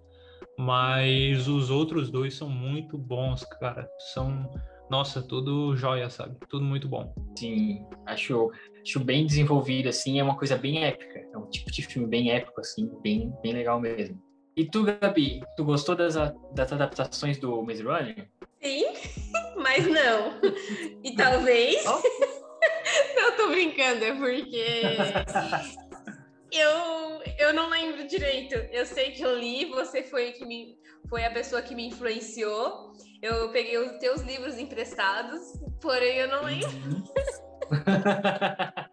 Mas 0.58 1.48
os 1.48 1.70
outros 1.70 2.10
dois 2.10 2.34
são 2.34 2.48
muito 2.48 2.96
bons, 2.98 3.44
cara. 3.44 3.88
São, 4.12 4.50
nossa, 4.90 5.22
tudo 5.22 5.74
jóia, 5.76 6.10
sabe? 6.10 6.36
Tudo 6.48 6.64
muito 6.64 6.88
bom. 6.88 7.12
Sim, 7.38 7.84
acho, 8.06 8.50
acho 8.82 9.00
bem 9.00 9.26
desenvolvido, 9.26 9.88
assim, 9.88 10.20
é 10.20 10.22
uma 10.22 10.36
coisa 10.36 10.56
bem 10.56 10.84
épica. 10.84 11.20
É 11.32 11.38
um 11.38 11.48
tipo 11.48 11.70
de 11.70 11.82
filme 11.82 12.06
bem 12.06 12.30
épico, 12.30 12.60
assim, 12.60 12.90
bem, 13.02 13.32
bem 13.42 13.52
legal 13.52 13.80
mesmo. 13.80 14.20
E 14.54 14.66
tu, 14.66 14.84
Gabi, 14.84 15.42
tu 15.56 15.64
gostou 15.64 15.94
das, 15.94 16.14
das 16.54 16.72
adaptações 16.72 17.38
do 17.38 17.62
Maze 17.62 17.82
Runner? 17.82 18.28
Sim, 18.62 18.84
mas 19.56 19.86
não. 19.86 20.38
E 21.02 21.16
talvez. 21.16 21.82
Oh. 21.86 22.02
não 23.16 23.36
tô 23.36 23.48
brincando, 23.48 24.04
é 24.04 24.14
porque 24.14 24.62
eu, 26.52 27.11
eu 27.38 27.52
não 27.52 27.68
lembro 27.68 28.06
direito. 28.06 28.54
Eu 28.54 28.86
sei 28.86 29.12
que 29.12 29.22
eu 29.22 29.38
li, 29.38 29.66
você 29.66 30.02
foi, 30.02 30.32
que 30.32 30.44
me, 30.44 30.76
foi 31.08 31.24
a 31.24 31.30
pessoa 31.30 31.62
que 31.62 31.74
me 31.74 31.86
influenciou. 31.86 32.92
Eu 33.20 33.50
peguei 33.50 33.78
os 33.78 33.98
teus 33.98 34.22
livros 34.22 34.58
emprestados, 34.58 35.40
porém 35.80 36.16
eu 36.16 36.28
não 36.28 36.44
lembro. 36.44 36.70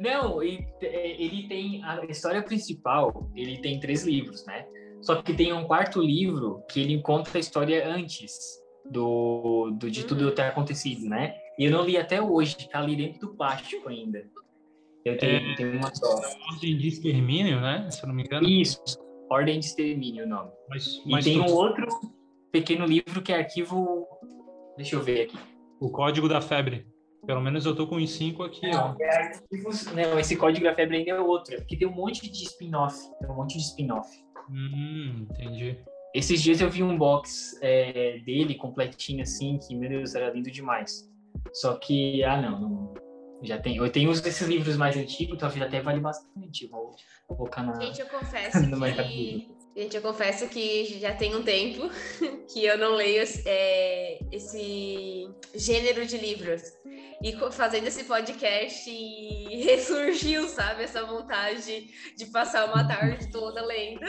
não, 0.00 0.42
ele 0.42 1.48
tem 1.48 1.82
a 1.84 2.04
história 2.06 2.42
principal, 2.42 3.30
ele 3.34 3.60
tem 3.60 3.80
três 3.80 4.04
livros, 4.04 4.44
né? 4.46 4.66
Só 5.02 5.22
que 5.22 5.34
tem 5.34 5.52
um 5.52 5.66
quarto 5.66 6.00
livro 6.00 6.62
que 6.70 6.80
ele 6.80 7.02
conta 7.02 7.36
a 7.36 7.40
história 7.40 7.86
antes 7.86 8.32
do, 8.84 9.70
do 9.72 9.90
de 9.90 10.04
tudo 10.04 10.26
uhum. 10.26 10.34
ter 10.34 10.42
acontecido, 10.42 11.08
né? 11.08 11.34
E 11.58 11.64
eu 11.64 11.70
não 11.70 11.84
li 11.84 11.96
até 11.96 12.20
hoje, 12.20 12.68
tá 12.68 12.80
ali 12.80 12.96
dentro 12.96 13.20
do 13.20 13.34
plástico 13.34 13.88
ainda. 13.88 14.24
Eu 15.06 15.16
tenho, 15.16 15.52
é, 15.52 15.54
tenho 15.54 15.76
uma 15.78 15.94
só. 15.94 16.20
Ordem 16.50 16.76
de 16.76 16.88
Extermínio, 16.88 17.60
né? 17.60 17.88
Se 17.92 18.02
eu 18.02 18.08
não 18.08 18.14
me 18.14 18.24
engano. 18.24 18.44
Isso, 18.44 18.82
Ordem 19.30 19.60
de 19.60 19.66
Extermínio 19.66 20.24
o 20.24 20.28
nome. 20.28 20.50
Mas, 20.68 21.00
mas 21.06 21.24
e 21.24 21.30
tem 21.30 21.44
tu... 21.44 21.48
um 21.48 21.54
outro 21.54 21.86
pequeno 22.50 22.84
livro 22.84 23.22
que 23.22 23.32
é 23.32 23.38
arquivo. 23.38 24.04
Deixa 24.76 24.96
eu 24.96 25.02
ver 25.02 25.22
aqui. 25.22 25.38
O 25.78 25.90
Código 25.90 26.28
da 26.28 26.40
Febre. 26.40 26.88
Pelo 27.24 27.40
menos 27.40 27.64
eu 27.64 27.74
tô 27.74 27.86
com 27.86 27.96
os 27.96 28.10
cinco 28.10 28.42
aqui, 28.42 28.68
não, 28.68 28.96
ó. 28.98 29.02
É 29.02 29.32
Não, 29.94 30.18
esse 30.18 30.36
Código 30.36 30.64
da 30.64 30.74
Febre 30.74 30.96
ainda 30.96 31.12
é 31.12 31.20
outro. 31.20 31.54
É 31.54 31.58
porque 31.58 31.76
tem 31.76 31.86
um 31.86 31.94
monte 31.94 32.28
de 32.28 32.42
spin-off. 32.42 32.96
Tem 33.20 33.30
um 33.30 33.34
monte 33.36 33.56
de 33.56 33.62
spin-off. 33.62 34.08
Hum, 34.50 35.28
entendi. 35.30 35.78
Esses 36.14 36.42
dias 36.42 36.60
eu 36.60 36.68
vi 36.68 36.82
um 36.82 36.98
box 36.98 37.56
é, 37.62 38.18
dele 38.20 38.56
completinho 38.56 39.22
assim, 39.22 39.58
que, 39.58 39.74
meu 39.76 39.88
Deus, 39.88 40.16
era 40.16 40.30
lindo 40.30 40.50
demais. 40.50 41.08
Só 41.52 41.74
que, 41.74 42.24
ah, 42.24 42.40
não, 42.40 42.60
não 42.60 43.05
já 43.42 43.58
tem, 43.58 43.76
eu 43.76 43.90
tenho 43.90 44.10
esses 44.10 44.40
livros 44.42 44.76
mais 44.76 44.96
antigos, 44.96 45.36
então 45.36 45.50
já 45.50 45.66
até 45.66 45.80
vale 45.80 46.00
bastante. 46.00 46.66
Vou 46.68 46.96
colocar 47.28 47.62
na. 47.62 47.78
Gente, 47.80 48.00
eu 48.00 48.06
confesso 48.08 48.60
que 48.70 49.56
Gente, 49.76 49.94
eu 49.94 50.00
confesso 50.00 50.48
que 50.48 50.98
já 50.98 51.14
tem 51.14 51.36
um 51.36 51.42
tempo 51.42 51.90
que 52.50 52.64
eu 52.64 52.78
não 52.78 52.94
leio 52.94 53.22
é, 53.44 54.18
esse 54.32 55.28
gênero 55.54 56.06
de 56.06 56.16
livros. 56.16 56.62
E 57.22 57.36
fazendo 57.52 57.86
esse 57.86 58.04
podcast 58.04 58.90
ressurgiu, 59.52 60.48
sabe, 60.48 60.84
essa 60.84 61.04
vontade 61.04 61.88
de 62.16 62.26
passar 62.26 62.72
uma 62.72 62.88
tarde 62.88 63.30
toda 63.30 63.62
lendo. 63.66 64.00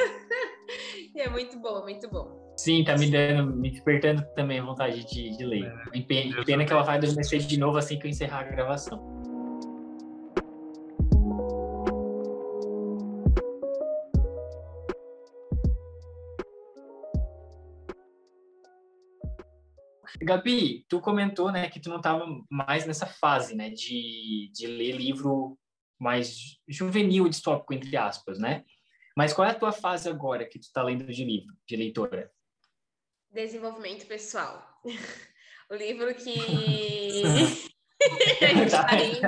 e 1.14 1.20
é 1.20 1.30
muito 1.30 1.60
bom, 1.60 1.82
muito 1.82 2.10
bom. 2.10 2.48
Sim, 2.56 2.86
tá 2.86 2.98
me 2.98 3.12
dando, 3.12 3.54
me 3.54 3.70
despertando 3.70 4.26
também 4.36 4.60
a 4.60 4.64
vontade 4.64 5.06
de, 5.06 5.36
de 5.36 5.46
ler. 5.46 5.66
É, 5.94 6.02
pena, 6.02 6.46
pena 6.46 6.66
que 6.66 6.72
ela 6.72 6.84
vai 6.84 6.96
adormecer 6.96 7.40
de 7.40 7.60
novo 7.60 7.78
assim 7.78 8.00
que 8.00 8.08
eu 8.08 8.10
encerrar 8.10 8.40
a 8.40 8.44
gravação. 8.44 9.17
Gabi, 20.28 20.86
tu 20.88 21.00
comentou, 21.00 21.52
né, 21.52 21.70
que 21.70 21.80
tu 21.80 21.90
não 21.90 21.98
estava 21.98 22.26
mais 22.50 22.86
nessa 22.86 23.06
fase, 23.06 23.56
né, 23.56 23.70
de, 23.70 24.52
de 24.54 24.68
ler 24.68 24.92
livro 24.92 25.58
mais 25.98 26.60
juvenil, 26.68 27.28
distópico, 27.28 27.74
entre 27.74 27.96
aspas, 27.98 28.38
né? 28.38 28.64
Mas 29.16 29.34
qual 29.34 29.48
é 29.48 29.52
a 29.52 29.56
tua 29.56 29.72
fase 29.72 30.08
agora 30.08 30.46
que 30.46 30.60
tu 30.60 30.64
está 30.64 30.84
lendo 30.84 31.06
de 31.06 31.24
livro, 31.24 31.56
de 31.68 31.76
leitora? 31.76 32.32
Desenvolvimento 33.32 34.06
pessoal. 34.06 34.64
o 35.72 35.76
livro 35.76 36.14
que 36.14 36.36
a 38.44 38.48
gente 38.54 38.72
tá 38.72 38.92
lendo. 38.92 39.28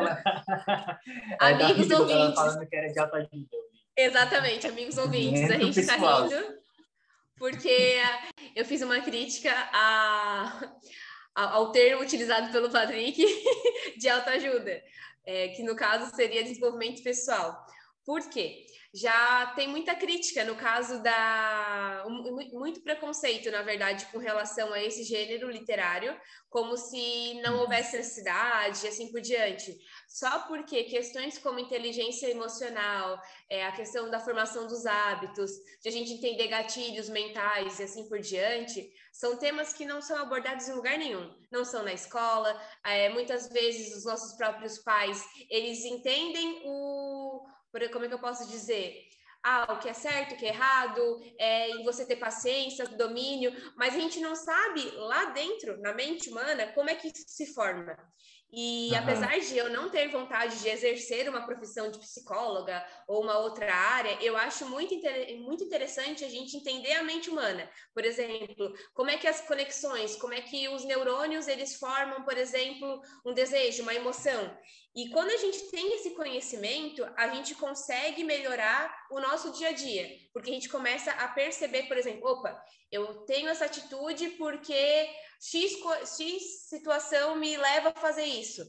Amigos 1.40 1.90
ouvintes. 1.90 2.36
falando 2.36 2.68
que 2.68 2.76
era 2.76 2.94
de 2.94 3.00
alta 3.00 3.18
ajuda. 3.18 3.58
Exatamente, 3.98 4.68
amigos 4.68 4.98
ouvintes. 4.98 5.50
A 5.50 5.58
gente 5.58 5.80
está 5.80 5.96
lendo 5.96 6.60
porque 7.40 7.98
eu 8.54 8.66
fiz 8.66 8.82
uma 8.82 9.00
crítica 9.00 9.52
a, 9.72 10.62
a, 11.34 11.44
ao 11.54 11.72
termo 11.72 12.04
utilizado 12.04 12.52
pelo 12.52 12.70
Patrick 12.70 13.26
de 13.98 14.10
autoajuda, 14.10 14.84
é, 15.26 15.48
que 15.48 15.64
no 15.64 15.76
caso 15.76 16.14
seria 16.16 16.44
desenvolvimento 16.44 17.02
pessoal. 17.02 17.66
Por 18.10 18.28
quê? 18.28 18.66
já 18.94 19.46
tem 19.56 19.68
muita 19.68 19.94
crítica 19.94 20.44
no 20.44 20.56
caso 20.56 21.02
da 21.04 22.06
muito 22.54 22.82
preconceito, 22.82 23.52
na 23.52 23.62
verdade, 23.62 24.08
com 24.08 24.18
relação 24.18 24.74
a 24.74 24.84
esse 24.84 25.04
gênero 25.04 25.50
literário, 25.50 26.20
como 26.50 26.76
se 26.76 27.40
não 27.42 27.56
uhum. 27.56 27.60
houvesse 27.62 27.96
necessidade, 27.96 28.88
assim 28.88 29.12
por 29.12 29.22
diante. 29.22 29.78
Só 30.08 30.40
porque 30.48 30.86
questões 30.86 31.38
como 31.38 31.60
inteligência 31.60 32.32
emocional, 32.32 33.22
é, 33.48 33.64
a 33.64 33.72
questão 33.72 34.10
da 34.10 34.20
formação 34.20 34.66
dos 34.66 34.88
hábitos, 34.88 35.52
de 35.82 35.90
a 35.90 35.92
gente 35.92 36.14
entender 36.14 36.48
gatilhos 36.48 37.10
mentais 37.10 37.80
e 37.80 37.84
assim 37.84 38.10
por 38.10 38.20
diante, 38.20 38.92
são 39.14 39.38
temas 39.38 39.72
que 39.72 39.86
não 39.86 40.02
são 40.02 40.18
abordados 40.18 40.68
em 40.68 40.74
lugar 40.74 40.98
nenhum. 40.98 41.32
Não 41.52 41.64
são 41.64 41.84
na 41.84 41.94
escola. 41.94 42.60
É, 42.84 43.10
muitas 43.10 43.50
vezes 43.50 43.96
os 43.96 44.06
nossos 44.06 44.36
próprios 44.36 44.80
pais 44.80 45.24
eles 45.48 45.86
entendem 45.86 46.64
o 46.66 47.46
como 47.92 48.06
é 48.06 48.08
que 48.08 48.14
eu 48.14 48.20
posso 48.20 48.48
dizer? 48.48 49.08
Ah, 49.44 49.74
o 49.74 49.80
que 49.80 49.88
é 49.88 49.94
certo, 49.94 50.34
o 50.34 50.38
que 50.38 50.46
é 50.46 50.50
errado, 50.50 51.02
é, 51.40 51.70
em 51.70 51.84
você 51.84 52.06
ter 52.06 52.18
paciência, 52.18 52.86
domínio, 52.86 53.54
mas 53.78 53.96
a 53.96 54.00
gente 54.00 54.20
não 54.20 54.36
sabe 54.36 54.82
lá 54.96 55.26
dentro, 55.26 55.80
na 55.80 55.94
mente 55.94 56.30
humana, 56.30 56.74
como 56.74 56.90
é 56.90 56.96
que 56.96 57.08
isso 57.08 57.24
se 57.28 57.54
forma. 57.54 57.96
E 58.52 58.90
uhum. 58.92 58.98
apesar 58.98 59.40
de 59.40 59.58
eu 59.58 59.70
não 59.70 59.90
ter 59.90 60.10
vontade 60.10 60.60
de 60.60 60.70
exercer 60.70 61.30
uma 61.30 61.46
profissão 61.46 61.92
de 61.92 62.00
psicóloga 62.00 62.84
ou 63.08 63.22
uma 63.22 63.38
outra 63.38 63.72
área, 63.72 64.18
eu 64.22 64.36
acho 64.36 64.68
muito, 64.68 64.94
inter... 64.94 65.40
muito 65.42 65.64
interessante 65.64 66.26
a 66.26 66.30
gente 66.30 66.58
entender 66.58 66.94
a 66.94 67.04
mente 67.04 67.30
humana. 67.30 67.70
Por 67.94 68.04
exemplo, 68.04 68.74
como 68.94 69.12
é 69.12 69.18
que 69.18 69.28
as 69.28 69.42
conexões, 69.42 70.16
como 70.16 70.34
é 70.34 70.42
que 70.42 70.68
os 70.68 70.84
neurônios 70.84 71.48
eles 71.48 71.76
formam, 71.76 72.24
por 72.24 72.38
exemplo, 72.38 73.02
um 73.24 73.34
desejo, 73.34 73.84
uma 73.84 73.94
emoção. 73.94 74.58
E 74.96 75.10
quando 75.12 75.30
a 75.30 75.38
gente 75.38 75.70
tem 75.70 75.94
esse 75.94 76.16
conhecimento, 76.16 77.08
a 77.16 77.28
gente 77.28 77.54
consegue 77.54 78.24
melhorar 78.24 78.92
o 79.12 79.20
nosso 79.20 79.52
dia 79.52 79.70
a 79.70 79.72
dia, 79.72 80.10
porque 80.34 80.50
a 80.50 80.54
gente 80.54 80.68
começa 80.68 81.12
a 81.12 81.28
perceber, 81.28 81.84
por 81.84 81.96
exemplo, 81.96 82.28
opa, 82.28 82.60
eu 82.92 83.06
tenho 83.26 83.48
essa 83.50 83.66
atitude 83.66 84.32
porque 84.32 85.08
X, 85.40 85.74
X 86.18 86.68
situação 86.68 87.36
me 87.36 87.56
leva 87.58 87.90
a 87.90 88.00
fazer 88.00 88.26
isso. 88.26 88.64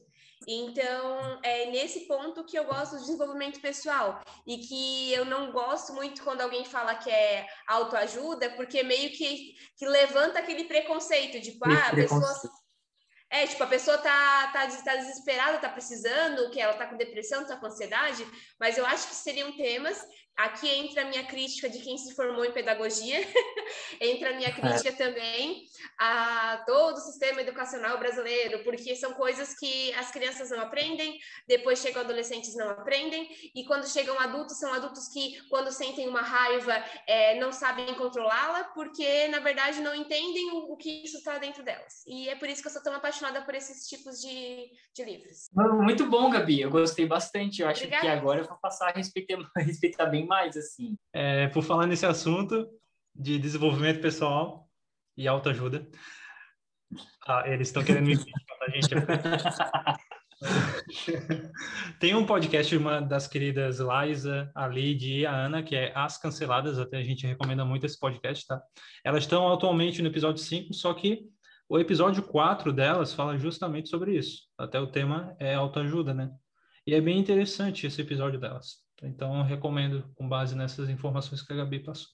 Então, 0.49 1.39
é 1.43 1.67
nesse 1.71 2.07
ponto 2.07 2.45
que 2.45 2.59
eu 2.59 2.65
gosto 2.65 2.93
do 2.93 3.01
desenvolvimento 3.01 3.61
pessoal 3.61 4.23
e 4.47 4.57
que 4.59 5.13
eu 5.13 5.25
não 5.27 5.53
gosto 5.53 5.93
muito 5.93 6.23
quando 6.25 6.41
alguém 6.41 6.65
fala 6.65 6.95
que 6.95 7.11
é 7.11 7.47
autoajuda, 7.67 8.51
porque 8.57 8.83
meio 8.83 9.11
que, 9.11 9.53
que 9.77 9.87
levanta 9.87 10.39
aquele 10.39 10.65
preconceito, 10.65 11.43
tipo, 11.43 11.69
ah, 11.69 11.89
a 11.89 11.95
pessoa 11.95 12.41
é, 13.33 13.47
tipo, 13.47 13.63
a 13.63 13.67
pessoa 13.69 13.97
tá, 13.97 14.51
tá, 14.53 14.67
tá 14.67 14.97
desesperada, 14.97 15.59
tá 15.59 15.69
precisando, 15.69 16.51
que 16.51 16.61
ela 16.61 16.75
tá 16.75 16.87
com 16.87 16.97
depressão, 16.97 17.47
tá 17.47 17.57
com 17.57 17.67
ansiedade, 17.67 18.27
mas 18.59 18.77
eu 18.77 18.85
acho 18.85 19.07
que 19.07 19.15
seriam 19.15 19.53
temas 19.57 20.05
Aqui 20.37 20.69
entra 20.69 21.03
a 21.03 21.05
minha 21.05 21.25
crítica 21.25 21.69
de 21.69 21.81
quem 21.81 21.99
se 21.99 22.15
formou 22.15 22.45
em 22.45 22.53
pedagogia, 22.53 23.19
entra 24.01 24.31
a 24.31 24.33
minha 24.35 24.53
crítica 24.53 24.89
é. 24.89 24.93
também 24.93 25.65
a 25.99 26.63
todo 26.67 26.97
o 26.97 27.01
sistema 27.01 27.43
educacional 27.43 27.99
brasileiro, 27.99 28.65
porque 28.65 28.97
são 28.97 29.13
coisas 29.13 29.55
que 29.59 29.93
as 29.95 30.11
crianças 30.11 30.51
não 30.51 30.61
aprendem, 30.61 31.19
depois 31.47 31.81
chegam 31.81 32.03
adolescentes 32.03 32.57
não 32.57 32.71
aprendem, 32.71 33.29
e 33.55 33.65
quando 33.67 33.87
chegam 33.87 34.19
adultos, 34.19 34.59
são 34.59 34.73
adultos 34.73 35.09
que, 35.09 35.39
quando 35.49 35.71
sentem 35.71 36.09
uma 36.09 36.23
raiva, 36.23 36.73
é, 37.07 37.39
não 37.39 37.53
sabem 37.53 37.95
controlá-la, 37.95 38.65
porque, 38.75 39.29
na 39.29 39.41
verdade, 39.41 39.81
não 39.81 39.95
entendem 39.95 40.53
o, 40.53 40.73
o 40.73 40.77
que 40.77 41.05
isso 41.05 41.19
está 41.19 41.37
dentro 41.39 41.63
delas. 41.63 42.03
E 42.07 42.29
é 42.29 42.35
por 42.35 42.49
isso 42.49 42.63
que 42.63 42.69
eu 42.69 42.73
sou 42.73 42.83
tão 42.83 42.95
apaixonada 42.95 43.43
por 43.43 43.55
esses 43.55 43.87
tipos 43.87 44.21
de, 44.21 44.71
de 44.95 45.05
livros. 45.05 45.51
Muito 45.53 46.07
bom, 46.07 46.31
Gabi, 46.31 46.61
eu 46.61 46.71
gostei 46.71 47.07
bastante. 47.07 47.61
Eu 47.61 47.69
acho 47.69 47.85
Obrigada. 47.85 48.07
que 48.07 48.09
agora 48.09 48.41
eu 48.41 48.47
vou 48.47 48.57
passar 48.57 48.89
a 48.89 48.93
respeitar, 48.93 49.37
a 49.57 49.61
respeitar 49.61 50.07
bem 50.07 50.20
mais, 50.27 50.57
assim. 50.57 50.97
É, 51.13 51.49
por 51.49 51.63
falar 51.63 51.87
nesse 51.87 52.07
assunto 52.07 52.69
de 53.15 53.39
desenvolvimento 53.39 54.01
pessoal 54.01 54.69
e 55.17 55.27
autoajuda, 55.27 55.89
ah, 57.27 57.45
eles 57.47 57.69
estão 57.69 57.85
querendo 57.85 58.07
me 58.07 58.15
a 58.15 58.71
gente. 58.71 58.89
Tem 62.01 62.15
um 62.15 62.25
podcast 62.25 62.71
de 62.71 62.79
uma 62.83 63.01
das 63.01 63.27
queridas 63.27 63.79
Liza, 63.79 64.51
a 64.55 64.67
Lid 64.67 65.19
e 65.19 65.27
a 65.27 65.35
Ana, 65.35 65.63
que 65.63 65.77
é 65.77 65.93
As 65.95 66.17
Canceladas, 66.19 66.79
até 66.79 66.97
a 66.99 67.03
gente 67.03 67.27
recomenda 67.27 67.65
muito 67.65 67.85
esse 67.85 67.99
podcast, 67.99 68.47
tá? 68.47 68.61
Elas 69.05 69.25
estão 69.25 69.53
atualmente 69.53 70.01
no 70.01 70.09
episódio 70.09 70.43
5, 70.43 70.73
só 70.73 70.95
que 70.95 71.27
o 71.69 71.79
episódio 71.79 72.23
4 72.23 72.73
delas 72.73 73.13
fala 73.13 73.39
justamente 73.39 73.89
sobre 73.89 74.17
isso. 74.17 74.43
Até 74.59 74.81
o 74.81 74.87
tema 74.87 75.37
é 75.39 75.55
autoajuda, 75.55 76.15
né? 76.15 76.31
E 76.87 76.95
é 76.95 77.01
bem 77.01 77.19
interessante 77.19 77.87
esse 77.87 78.01
episódio 78.01 78.41
delas. 78.41 78.79
Então, 79.03 79.39
eu 79.39 79.45
recomendo 79.45 80.11
com 80.15 80.29
base 80.29 80.55
nessas 80.55 80.89
informações 80.89 81.43
que 81.43 81.53
a 81.53 81.57
Gabi 81.57 81.81
passou. 81.81 82.11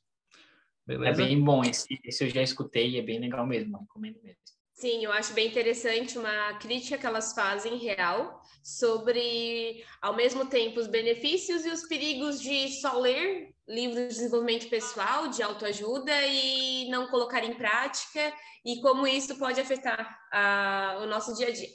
Beleza? 0.87 1.23
É 1.23 1.27
bem 1.27 1.43
bom, 1.43 1.65
esse, 1.65 1.99
esse 2.05 2.25
eu 2.25 2.31
já 2.31 2.43
escutei, 2.43 2.99
é 2.99 3.03
bem 3.03 3.19
legal 3.19 3.45
mesmo, 3.45 3.79
recomendo 3.79 4.21
mesmo. 4.23 4.41
Sim, 4.73 5.03
eu 5.03 5.11
acho 5.11 5.33
bem 5.33 5.49
interessante 5.49 6.19
uma 6.19 6.53
crítica 6.59 6.99
que 6.99 7.07
elas 7.07 7.33
fazem 7.33 7.79
real 7.79 8.43
sobre, 8.63 9.83
ao 10.03 10.15
mesmo 10.15 10.47
tempo, 10.47 10.79
os 10.79 10.87
benefícios 10.87 11.65
e 11.65 11.71
os 11.71 11.89
perigos 11.89 12.41
de 12.41 12.69
só 12.81 12.99
ler 12.99 13.55
livros 13.67 14.03
de 14.03 14.09
desenvolvimento 14.09 14.69
pessoal, 14.69 15.29
de 15.29 15.43
autoajuda 15.43 16.13
e 16.27 16.89
não 16.91 17.09
colocar 17.09 17.43
em 17.43 17.55
prática 17.55 18.33
e 18.65 18.81
como 18.83 19.07
isso 19.07 19.39
pode 19.39 19.59
afetar 19.59 20.19
a, 20.31 20.99
o 21.03 21.07
nosso 21.07 21.35
dia 21.35 21.49
a 21.49 21.53
dia. 21.53 21.71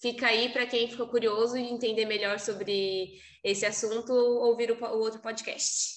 Fica 0.00 0.26
aí 0.26 0.50
para 0.50 0.66
quem 0.66 0.88
ficou 0.88 1.08
curioso 1.08 1.56
e 1.56 1.62
entender 1.62 2.04
melhor 2.04 2.38
sobre 2.38 3.14
esse 3.42 3.64
assunto, 3.64 4.12
ouvir 4.12 4.70
o, 4.70 4.84
o 4.84 4.98
outro 4.98 5.20
podcast. 5.20 5.96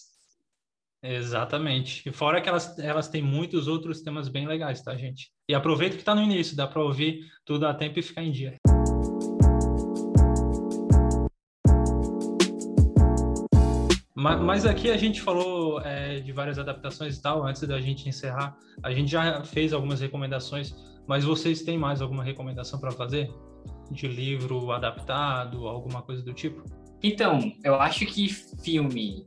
Exatamente. 1.03 2.07
E 2.07 2.11
fora 2.11 2.41
que 2.41 2.47
elas, 2.47 2.77
elas 2.79 3.09
têm 3.09 3.21
muitos 3.21 3.67
outros 3.67 4.01
temas 4.01 4.29
bem 4.29 4.47
legais, 4.47 4.81
tá, 4.81 4.95
gente? 4.95 5.31
E 5.49 5.53
aproveita 5.53 5.95
que 5.95 6.01
está 6.01 6.15
no 6.15 6.21
início, 6.21 6.55
dá 6.55 6.65
para 6.65 6.81
ouvir 6.81 7.25
tudo 7.45 7.65
a 7.65 7.73
tempo 7.73 7.99
e 7.99 8.01
ficar 8.01 8.23
em 8.23 8.31
dia. 8.31 8.55
Mas 14.15 14.65
aqui 14.65 14.89
a 14.91 14.97
gente 14.97 15.21
falou 15.21 15.79
é, 15.81 16.19
de 16.19 16.33
várias 16.33 16.59
adaptações 16.59 17.17
e 17.17 17.21
tal. 17.21 17.45
Antes 17.45 17.61
da 17.63 17.79
gente 17.79 18.07
encerrar, 18.07 18.57
a 18.83 18.91
gente 18.91 19.11
já 19.11 19.43
fez 19.43 19.71
algumas 19.71 20.01
recomendações, 20.01 20.75
mas 21.07 21.23
vocês 21.23 21.63
têm 21.63 21.77
mais 21.77 22.01
alguma 22.01 22.23
recomendação 22.23 22.79
para 22.79 22.91
fazer? 22.91 23.29
De 23.91 24.07
livro 24.07 24.71
adaptado, 24.71 25.67
alguma 25.67 26.01
coisa 26.01 26.21
do 26.21 26.33
tipo? 26.33 26.63
Então, 27.01 27.53
eu 27.63 27.75
acho 27.75 28.05
que 28.05 28.27
filme, 28.29 29.25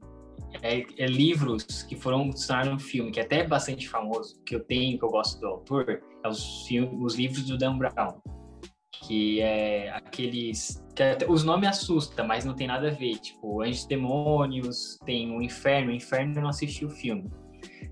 é, 0.63 0.85
é 0.99 1.07
livros 1.07 1.83
que 1.83 1.97
foram 1.97 2.31
se 2.33 2.53
um 2.69 2.79
filme, 2.79 3.11
que 3.11 3.21
é 3.21 3.23
até 3.23 3.47
bastante 3.47 3.89
famoso, 3.89 4.41
que 4.45 4.55
eu 4.55 4.61
tenho, 4.61 4.99
que 4.99 5.05
eu 5.05 5.09
gosto 5.09 5.41
do 5.41 5.47
autor, 5.47 6.03
é 6.25 6.29
os, 6.29 6.69
os 7.01 7.15
livros 7.15 7.45
do 7.45 7.57
Dan 7.57 7.79
Brown. 7.79 8.21
Que 9.05 9.41
é 9.41 9.91
aqueles. 9.91 10.85
Que 10.95 11.03
até, 11.03 11.29
os 11.29 11.43
nomes 11.43 11.69
assustam, 11.69 12.25
mas 12.27 12.45
não 12.45 12.55
tem 12.55 12.69
nada 12.69 12.89
a 12.89 12.91
ver. 12.93 13.19
Tipo, 13.19 13.63
Anjos 13.63 13.85
Demônios, 13.87 14.97
tem 15.05 15.35
o 15.37 15.43
Inferno. 15.43 15.91
O 15.91 15.95
Inferno 15.95 16.37
eu 16.37 16.43
não 16.43 16.51
assisti 16.51 16.85
o 16.85 16.91
filme. 16.91 17.29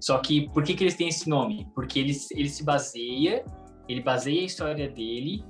Só 0.01 0.19
que 0.19 0.49
por 0.51 0.63
que, 0.63 0.75
que 0.75 0.85
eles 0.85 0.97
têm 0.97 1.09
esse 1.09 1.29
nome? 1.29 1.67
Porque 1.75 1.99
ele, 1.99 2.13
ele 2.33 2.49
se 2.49 2.63
baseia, 2.63 3.45
ele 3.89 4.03
baseia 4.03 4.43
a 4.43 4.45
história 4.45 4.89
dele 4.89 5.45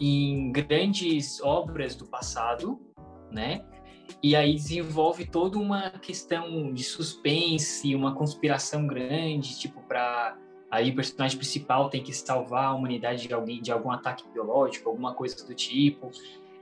em 0.00 0.52
grandes 0.52 1.40
obras 1.40 1.94
do 1.94 2.06
passado, 2.06 2.80
né? 3.30 3.64
E 4.22 4.34
aí 4.34 4.54
desenvolve 4.54 5.26
toda 5.26 5.58
uma 5.58 5.90
questão 5.90 6.72
de 6.72 6.82
suspense, 6.82 7.94
uma 7.94 8.14
conspiração 8.14 8.86
grande, 8.86 9.58
tipo 9.58 9.82
para 9.82 10.36
aí 10.70 10.90
o 10.90 10.94
personagem 10.94 11.38
principal 11.38 11.88
tem 11.88 12.02
que 12.02 12.12
salvar 12.12 12.64
a 12.64 12.74
humanidade 12.74 13.26
de 13.26 13.34
alguém 13.34 13.60
de 13.60 13.72
algum 13.72 13.90
ataque 13.90 14.24
biológico, 14.32 14.88
alguma 14.88 15.14
coisa 15.14 15.46
do 15.46 15.54
tipo. 15.54 16.10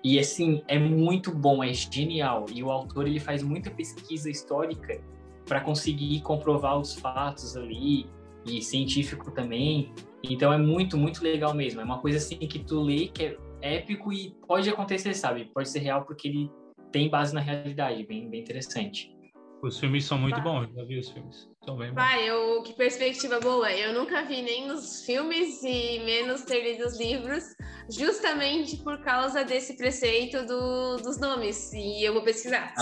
E 0.03 0.19
assim, 0.19 0.63
é 0.69 0.79
muito 0.79 1.35
bom, 1.35 1.63
é 1.65 1.73
genial. 1.73 2.47
E 2.53 2.63
o 2.63 2.71
autor 2.71 3.09
ele 3.09 3.19
faz 3.19 3.43
muita 3.43 3.71
pesquisa 3.71 4.31
histórica 4.31 5.01
para 5.45 5.61
conseguir 5.61 6.21
comprovar 6.23 6.79
os 6.79 6.95
fatos 6.95 7.57
ali 7.57 8.07
e 8.47 8.63
científico 8.63 9.31
também. 9.31 9.93
Então 10.23 10.53
é 10.53 10.59
muito, 10.59 10.97
muito 10.97 11.23
legal 11.23 11.55
mesmo. 11.55 11.81
É 11.81 11.85
uma 11.85 11.99
coisa 11.99 12.19
assim 12.19 12.37
que 12.37 12.59
tu 12.59 12.83
lê 12.83 13.09
que 13.09 13.25
é 13.25 13.37
épico 13.77 14.13
e 14.13 14.35
pode 14.47 14.69
acontecer, 14.69 15.15
sabe? 15.15 15.51
Pode 15.53 15.69
ser 15.69 15.81
real 15.81 16.05
porque 16.05 16.29
ele 16.29 16.51
tem 16.93 17.09
base 17.09 17.35
na 17.35 17.41
realidade, 17.41 18.05
bem, 18.07 18.29
bem 18.29 18.41
interessante. 18.41 19.15
Os 19.63 19.81
filmes 19.81 20.05
são 20.05 20.19
muito 20.19 20.41
bons, 20.43 20.69
já 20.75 20.85
vi 20.85 20.99
os 20.99 21.11
filmes. 21.11 21.49
São 21.65 21.77
bem 21.77 21.89
bons. 21.89 21.95
Vai, 21.95 22.29
eu, 22.29 22.63
que 22.63 22.75
perspectiva 22.75 23.41
boa. 23.41 23.73
Eu 23.73 23.95
nunca 23.95 24.23
vi 24.23 24.43
nem 24.43 24.71
os 24.71 25.05
filmes 25.05 25.63
e 25.63 25.99
menos 26.05 26.43
ter 26.43 26.63
lido 26.63 26.87
os 26.87 26.99
livros, 26.99 27.43
justamente 27.91 28.77
por 28.79 29.01
causa 29.03 29.45
desse 29.45 29.77
preceito 29.77 30.47
do, 30.47 30.97
dos 30.99 31.19
nomes. 31.19 31.73
E 31.73 32.05
eu 32.05 32.13
vou 32.13 32.23
pesquisar. 32.23 32.75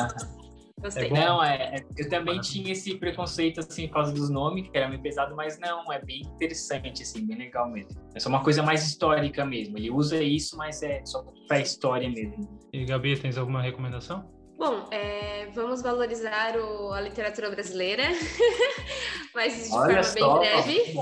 Gostei. 0.84 1.08
É 1.08 1.10
não, 1.10 1.42
é, 1.42 1.76
é, 1.76 1.86
eu 1.96 2.10
também 2.10 2.38
tinha 2.40 2.70
esse 2.70 2.94
preconceito, 2.96 3.60
assim, 3.60 3.88
por 3.88 3.94
causa 3.94 4.12
dos 4.12 4.28
nomes, 4.28 4.68
que 4.68 4.76
era 4.76 4.86
meio 4.86 5.00
pesado, 5.00 5.34
mas 5.34 5.58
não, 5.58 5.90
é 5.90 5.98
bem 5.98 6.20
interessante, 6.20 7.02
assim, 7.02 7.26
bem 7.26 7.38
legal 7.38 7.70
mesmo. 7.70 7.98
É 8.14 8.20
só 8.20 8.28
uma 8.28 8.44
coisa 8.44 8.62
mais 8.62 8.86
histórica 8.86 9.46
mesmo. 9.46 9.78
Ele 9.78 9.90
usa 9.90 10.22
isso, 10.22 10.58
mas 10.58 10.82
é 10.82 11.02
só 11.06 11.24
pra 11.48 11.58
história 11.58 12.10
mesmo. 12.10 12.60
E 12.70 12.84
Gabi, 12.84 13.18
tens 13.18 13.38
alguma 13.38 13.62
recomendação? 13.62 14.30
Bom, 14.58 14.86
é, 14.90 15.46
vamos 15.54 15.80
valorizar 15.80 16.54
o, 16.58 16.92
a 16.92 17.00
literatura 17.00 17.48
brasileira, 17.48 18.02
mas 19.34 19.64
de 19.64 19.74
Olha 19.74 20.02
forma 20.02 20.02
só, 20.02 20.38
bem 20.38 20.50
breve. 20.50 20.94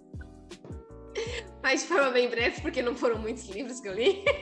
mas 1.62 1.82
de 1.82 1.88
forma 1.88 2.10
bem 2.10 2.30
breve, 2.30 2.62
porque 2.62 2.80
não 2.80 2.94
foram 2.94 3.18
muitos 3.18 3.46
livros 3.50 3.80
que 3.80 3.88
eu 3.88 3.92
li. 3.92 4.24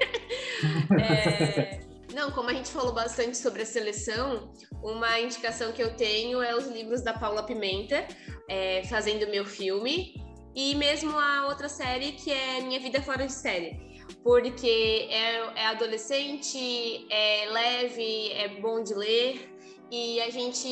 É, 1.01 1.81
não, 2.19 2.33
como 2.33 2.51
a 2.51 2.53
gente 2.53 2.71
falou 2.71 2.93
bastante 2.93 3.37
sobre 3.37 3.63
a 3.63 3.67
seleção, 3.67 4.53
uma 4.83 5.21
indicação 5.21 5.71
que 5.71 5.81
eu 5.81 5.95
tenho 5.95 6.43
é 6.43 6.53
os 6.53 6.67
livros 6.67 7.01
da 7.01 7.13
Paula 7.13 7.45
Pimenta, 7.45 8.05
é, 8.49 8.83
fazendo 8.87 9.31
meu 9.31 9.45
filme, 9.45 10.15
e 10.53 10.75
mesmo 10.75 11.17
a 11.17 11.47
outra 11.47 11.69
série 11.69 12.13
que 12.13 12.33
é 12.33 12.61
Minha 12.61 12.81
Vida 12.81 13.01
Fora 13.01 13.25
de 13.25 13.33
Série. 13.33 14.03
Porque 14.25 15.07
é, 15.11 15.61
é 15.61 15.67
adolescente, 15.67 17.07
é 17.09 17.49
leve, 17.53 18.33
é 18.33 18.49
bom 18.61 18.83
de 18.83 18.95
ler, 18.95 19.57
e 19.89 20.21
a 20.21 20.29
gente 20.29 20.69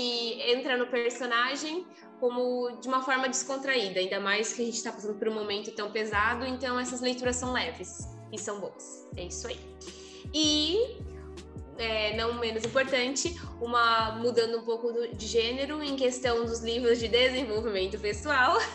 entra 0.50 0.76
no 0.76 0.88
personagem 0.88 1.86
como 2.18 2.72
de 2.80 2.88
uma 2.88 3.02
forma 3.02 3.28
descontraída, 3.28 4.00
ainda 4.00 4.18
mais 4.18 4.52
que 4.52 4.62
a 4.62 4.64
gente 4.64 4.78
está 4.78 4.90
passando 4.90 5.16
por 5.16 5.28
um 5.28 5.34
momento 5.34 5.70
tão 5.76 5.92
pesado, 5.92 6.44
então 6.44 6.76
essas 6.80 7.00
leituras 7.00 7.36
são 7.36 7.52
leves 7.52 8.08
e 8.32 8.38
são 8.38 8.58
boas. 8.58 9.06
É 9.16 9.24
isso 9.24 9.46
aí. 9.46 9.60
E 10.34 11.15
é, 11.78 12.16
não 12.16 12.34
menos 12.34 12.64
importante, 12.64 13.38
uma 13.60 14.12
mudando 14.12 14.58
um 14.58 14.62
pouco 14.62 14.92
do, 14.92 15.08
de 15.08 15.26
gênero 15.26 15.82
em 15.82 15.96
questão 15.96 16.44
dos 16.44 16.60
livros 16.60 16.98
de 16.98 17.08
desenvolvimento 17.08 17.98
pessoal. 17.98 18.56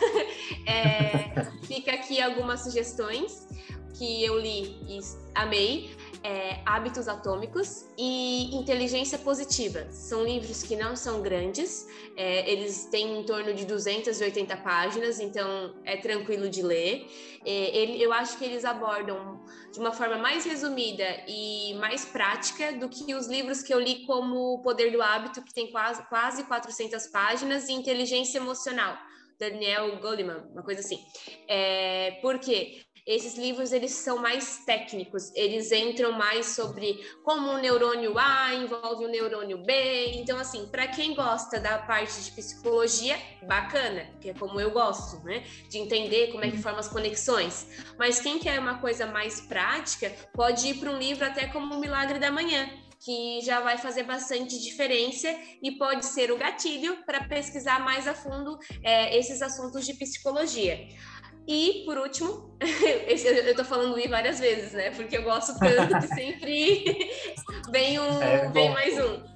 É, 0.64 1.50
fica 1.66 1.92
aqui 1.92 2.20
algumas 2.20 2.60
sugestões 2.60 3.46
que 3.94 4.24
eu 4.24 4.38
li 4.38 4.76
e 4.86 5.00
amei. 5.34 5.90
É, 6.24 6.60
Hábitos 6.64 7.08
Atômicos 7.08 7.86
e 7.98 8.54
Inteligência 8.54 9.18
Positiva. 9.18 9.90
São 9.90 10.24
livros 10.24 10.62
que 10.62 10.76
não 10.76 10.94
são 10.94 11.20
grandes, 11.20 11.86
é, 12.16 12.50
eles 12.50 12.86
têm 12.86 13.18
em 13.18 13.24
torno 13.24 13.52
de 13.52 13.64
280 13.64 14.56
páginas, 14.58 15.18
então 15.18 15.74
é 15.84 15.96
tranquilo 15.96 16.48
de 16.48 16.62
ler. 16.62 17.06
É, 17.44 17.76
ele, 17.76 18.00
eu 18.00 18.12
acho 18.12 18.38
que 18.38 18.44
eles 18.44 18.64
abordam 18.64 19.42
de 19.72 19.78
uma 19.80 19.92
forma 19.92 20.16
mais 20.18 20.44
resumida 20.44 21.24
e 21.26 21.74
mais 21.74 22.04
prática 22.04 22.72
do 22.72 22.88
que 22.88 23.14
os 23.14 23.26
livros 23.26 23.62
que 23.62 23.72
eu 23.72 23.80
li 23.80 24.06
como 24.06 24.54
O 24.54 24.62
Poder 24.62 24.92
do 24.92 25.02
Hábito, 25.02 25.42
que 25.42 25.52
tem 25.52 25.70
quase, 25.70 26.06
quase 26.08 26.44
400 26.44 27.06
páginas, 27.08 27.68
e 27.68 27.72
Inteligência 27.72 28.38
Emocional, 28.38 28.96
Daniel 29.38 29.98
Goleman, 30.00 30.44
uma 30.52 30.62
coisa 30.62 30.80
assim. 30.80 30.98
É, 31.48 32.18
por 32.22 32.38
quê? 32.38 32.82
Esses 33.04 33.36
livros 33.36 33.72
eles 33.72 33.90
são 33.90 34.18
mais 34.18 34.58
técnicos, 34.64 35.32
eles 35.34 35.72
entram 35.72 36.12
mais 36.12 36.46
sobre 36.46 37.00
como 37.24 37.50
o 37.50 37.58
neurônio 37.58 38.16
A 38.16 38.54
envolve 38.54 39.04
o 39.04 39.08
neurônio 39.08 39.58
B. 39.58 40.12
Então, 40.14 40.38
assim, 40.38 40.66
para 40.66 40.86
quem 40.86 41.12
gosta 41.12 41.58
da 41.58 41.78
parte 41.78 42.22
de 42.22 42.30
psicologia, 42.30 43.18
bacana, 43.42 44.06
que 44.20 44.30
é 44.30 44.34
como 44.34 44.60
eu 44.60 44.70
gosto, 44.70 45.18
né? 45.24 45.44
De 45.68 45.78
entender 45.78 46.30
como 46.30 46.44
é 46.44 46.50
que 46.50 46.58
forma 46.58 46.78
as 46.78 46.88
conexões. 46.88 47.66
Mas 47.98 48.20
quem 48.20 48.38
quer 48.38 48.60
uma 48.60 48.78
coisa 48.78 49.04
mais 49.04 49.40
prática, 49.40 50.12
pode 50.32 50.68
ir 50.68 50.74
para 50.74 50.92
um 50.92 50.98
livro 50.98 51.24
até 51.24 51.48
como 51.48 51.74
o 51.74 51.80
Milagre 51.80 52.20
da 52.20 52.30
Manhã, 52.30 52.70
que 53.04 53.40
já 53.40 53.58
vai 53.58 53.78
fazer 53.78 54.04
bastante 54.04 54.60
diferença 54.60 55.28
e 55.60 55.72
pode 55.72 56.06
ser 56.06 56.30
o 56.30 56.38
gatilho 56.38 57.04
para 57.04 57.24
pesquisar 57.24 57.80
mais 57.80 58.06
a 58.06 58.14
fundo 58.14 58.56
é, 58.80 59.18
esses 59.18 59.42
assuntos 59.42 59.84
de 59.84 59.94
psicologia. 59.94 60.86
E, 61.46 61.82
por 61.84 61.98
último, 61.98 62.56
eu 62.60 63.56
tô 63.56 63.64
falando 63.64 63.98
I 63.98 64.08
várias 64.08 64.38
vezes, 64.38 64.72
né? 64.72 64.90
Porque 64.90 65.16
eu 65.16 65.22
gosto 65.22 65.58
tanto 65.58 65.98
que 66.00 66.08
sempre 66.14 67.10
vem, 67.70 67.98
um, 67.98 68.22
É 68.22 68.48
vem 68.50 68.70
mais 68.70 68.98
um. 68.98 69.31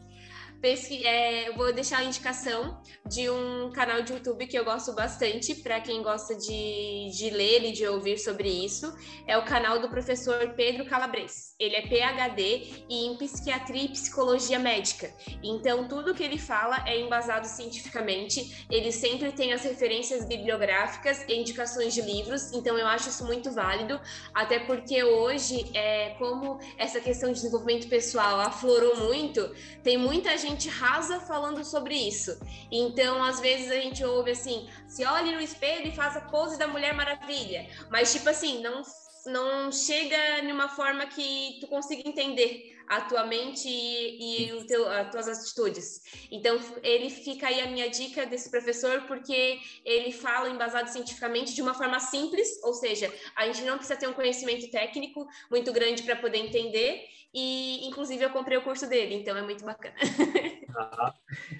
Pesqui, 0.66 1.06
é, 1.06 1.52
vou 1.52 1.72
deixar 1.72 1.98
a 1.98 2.04
indicação 2.04 2.82
de 3.08 3.30
um 3.30 3.70
canal 3.70 4.02
de 4.02 4.12
YouTube 4.12 4.48
que 4.48 4.58
eu 4.58 4.64
gosto 4.64 4.92
bastante, 4.92 5.54
para 5.54 5.80
quem 5.80 6.02
gosta 6.02 6.34
de, 6.34 7.08
de 7.16 7.30
ler 7.30 7.62
e 7.66 7.70
de 7.70 7.86
ouvir 7.86 8.18
sobre 8.18 8.48
isso. 8.48 8.92
É 9.28 9.38
o 9.38 9.44
canal 9.44 9.78
do 9.78 9.88
professor 9.88 10.54
Pedro 10.56 10.84
Calabres. 10.84 11.54
Ele 11.56 11.76
é 11.76 11.82
PhD 11.82 12.84
em 12.90 13.16
psiquiatria 13.16 13.84
e 13.84 13.88
psicologia 13.90 14.58
médica. 14.58 15.14
Então, 15.40 15.86
tudo 15.86 16.12
que 16.12 16.24
ele 16.24 16.36
fala 16.36 16.82
é 16.84 17.00
embasado 17.00 17.46
cientificamente. 17.46 18.66
Ele 18.68 18.90
sempre 18.90 19.30
tem 19.30 19.52
as 19.52 19.62
referências 19.62 20.24
bibliográficas 20.24 21.24
e 21.28 21.34
indicações 21.34 21.94
de 21.94 22.02
livros. 22.02 22.52
Então, 22.52 22.76
eu 22.76 22.88
acho 22.88 23.08
isso 23.08 23.24
muito 23.24 23.52
válido, 23.52 24.00
até 24.34 24.58
porque 24.58 25.04
hoje, 25.04 25.70
é, 25.74 26.16
como 26.18 26.58
essa 26.76 27.00
questão 27.00 27.28
de 27.28 27.36
desenvolvimento 27.36 27.86
pessoal 27.86 28.40
aflorou 28.40 28.96
muito, 28.96 29.48
tem 29.84 29.96
muita 29.96 30.36
gente 30.36 30.55
rasa 30.64 31.20
falando 31.20 31.64
sobre 31.64 31.94
isso. 31.94 32.38
Então, 32.70 33.22
às 33.22 33.40
vezes 33.40 33.70
a 33.70 33.76
gente 33.76 34.04
ouve 34.04 34.30
assim: 34.30 34.68
se 34.88 35.04
olhe 35.04 35.32
no 35.32 35.40
espelho 35.40 35.88
e 35.88 35.94
faça 35.94 36.20
pose 36.20 36.58
da 36.58 36.66
Mulher 36.66 36.94
Maravilha. 36.94 37.68
Mas, 37.90 38.12
tipo 38.12 38.28
assim, 38.28 38.62
não, 38.62 38.82
não 39.26 39.70
chega 39.70 40.42
numa 40.42 40.68
forma 40.68 41.06
que 41.06 41.58
tu 41.60 41.66
consiga 41.66 42.08
entender 42.08 42.76
a 42.88 43.00
tua 43.00 43.26
mente 43.26 43.68
e, 43.68 44.48
e 44.48 44.66
teu, 44.66 44.88
as 44.88 45.10
tuas 45.10 45.28
atitudes. 45.28 46.02
Então, 46.30 46.58
ele 46.82 47.10
fica 47.10 47.48
aí 47.48 47.60
a 47.60 47.66
minha 47.66 47.90
dica 47.90 48.24
desse 48.26 48.50
professor, 48.50 49.02
porque 49.02 49.58
ele 49.84 50.12
fala 50.12 50.48
embasado 50.48 50.88
cientificamente 50.88 51.54
de 51.54 51.62
uma 51.62 51.74
forma 51.74 51.98
simples, 51.98 52.62
ou 52.62 52.72
seja, 52.72 53.12
a 53.34 53.46
gente 53.46 53.62
não 53.62 53.76
precisa 53.76 53.98
ter 53.98 54.06
um 54.06 54.12
conhecimento 54.12 54.70
técnico 54.70 55.26
muito 55.50 55.72
grande 55.72 56.02
para 56.02 56.16
poder 56.16 56.38
entender. 56.38 57.04
E, 57.38 57.86
inclusive, 57.86 58.24
eu 58.24 58.30
comprei 58.30 58.56
o 58.56 58.62
curso 58.62 58.88
dele, 58.88 59.14
então 59.14 59.36
é 59.36 59.42
muito 59.42 59.62
bacana. 59.64 59.94
Ah, 60.78 61.14